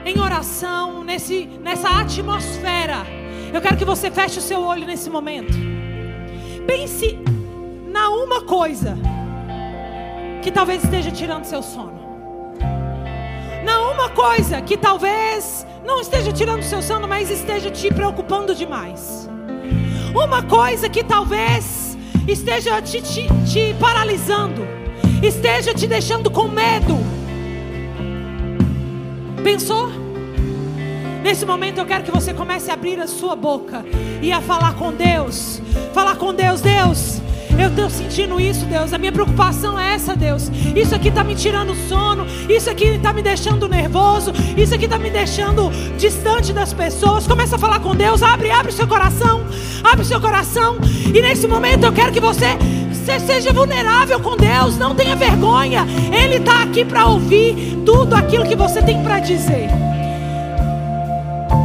em 0.06 0.20
oração, 0.20 1.04
nesse, 1.04 1.48
nessa 1.60 1.90
atmosfera, 1.90 2.98
eu 3.52 3.60
quero 3.60 3.78
que 3.78 3.86
você 3.86 4.12
feche 4.12 4.38
o 4.38 4.42
seu 4.44 4.62
olho 4.62 4.86
nesse 4.86 5.10
momento. 5.10 5.73
Pense 6.68 7.20
na 7.88 8.10
uma 8.10 8.42
coisa 8.42 8.98
que 10.42 10.52
talvez 10.52 10.84
esteja 10.84 11.12
tirando 11.12 11.46
seu 11.46 11.62
sono. 11.62 12.02
Na 13.64 13.92
uma 13.92 14.10
coisa 14.10 14.62
que 14.62 14.78
talvez 14.78 15.66
não 15.86 16.00
esteja 16.00 16.32
tirando 16.32 16.64
seu 16.64 16.82
sono, 16.82 17.08
mas 17.08 17.30
esteja 17.30 17.70
te 17.70 17.94
preocupando 17.94 18.56
demais. 18.56 19.30
Uma 20.14 20.44
coisa 20.44 20.90
que 20.90 21.04
talvez 21.04 21.98
esteja 22.28 22.82
te, 22.82 23.02
te, 23.02 23.28
te 23.52 23.74
paralisando, 23.80 24.62
esteja 25.22 25.74
te 25.74 25.88
deixando 25.88 26.30
com 26.30 26.48
medo. 26.48 26.98
Pensou? 29.44 30.03
Nesse 31.24 31.46
momento 31.46 31.78
eu 31.78 31.86
quero 31.86 32.04
que 32.04 32.12
você 32.12 32.34
comece 32.34 32.70
a 32.70 32.74
abrir 32.74 33.00
a 33.00 33.08
sua 33.08 33.34
boca 33.34 33.86
e 34.22 34.30
a 34.32 34.42
falar 34.42 34.74
com 34.74 34.92
Deus. 34.92 35.62
Falar 35.94 36.18
com 36.18 36.34
Deus, 36.34 36.60
Deus. 36.60 37.22
Eu 37.58 37.70
estou 37.70 37.90
sentindo 37.90 38.42
isso, 38.42 38.66
Deus. 38.66 38.92
A 38.92 38.98
minha 38.98 39.12
preocupação 39.12 39.80
é 39.80 39.94
essa, 39.94 40.18
Deus. 40.18 40.52
Isso 40.76 40.94
aqui 40.94 41.08
está 41.08 41.24
me 41.24 41.34
tirando 41.34 41.74
sono. 41.88 42.26
Isso 42.50 42.70
aqui 42.70 42.86
está 42.86 43.14
me 43.14 43.22
deixando 43.22 43.70
nervoso. 43.70 44.34
Isso 44.58 44.76
aqui 44.76 44.84
está 44.84 44.98
me 44.98 45.10
deixando 45.10 45.72
distante 45.98 46.52
das 46.52 46.74
pessoas. 46.74 47.26
Começa 47.26 47.56
a 47.56 47.60
falar 47.60 47.80
com 47.80 47.96
Deus. 47.96 48.22
Abre, 48.22 48.52
abre 48.52 48.74
seu 48.74 48.88
coração. 48.88 49.46
Abre 49.82 50.04
seu 50.04 50.20
coração. 50.20 50.78
E 51.06 51.22
nesse 51.22 51.48
momento 51.48 51.86
eu 51.86 51.94
quero 51.94 52.12
que 52.12 52.20
você 52.20 52.58
seja 53.26 53.54
vulnerável 53.54 54.20
com 54.20 54.36
Deus. 54.36 54.78
Não 54.78 54.94
tenha 54.94 55.16
vergonha. 55.16 55.88
Ele 56.12 56.36
está 56.36 56.64
aqui 56.64 56.84
para 56.84 57.06
ouvir 57.06 57.82
tudo 57.86 58.14
aquilo 58.14 58.46
que 58.46 58.58
você 58.58 58.82
tem 58.82 59.02
para 59.02 59.20
dizer. 59.20 59.70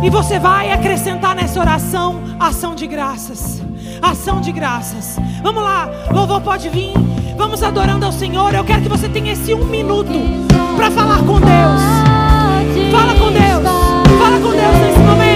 E 0.02 0.10
você 0.10 0.38
vai 0.38 0.70
acrescentar 0.70 1.34
nessa 1.34 1.58
oração 1.60 2.20
ação 2.38 2.74
de 2.74 2.86
graças. 2.86 3.60
Ação 4.00 4.40
de 4.40 4.52
graças. 4.52 5.16
Vamos 5.42 5.62
lá, 5.62 5.88
louvor 6.12 6.40
pode 6.40 6.68
vir. 6.68 6.92
Vamos 7.36 7.62
adorando 7.62 8.06
ao 8.06 8.12
Senhor. 8.12 8.54
Eu 8.54 8.64
quero 8.64 8.82
que 8.82 8.88
você 8.88 9.08
tenha 9.08 9.32
esse 9.32 9.54
um 9.54 9.64
minuto 9.64 10.12
para 10.76 10.90
falar 10.90 11.18
com 11.18 11.40
Deus. 11.40 11.82
Fala 12.90 13.14
com 13.14 13.30
Deus. 13.32 14.18
Fala 14.18 14.40
com 14.40 14.50
Deus 14.50 14.76
nesse 14.80 14.98
momento. 15.00 15.27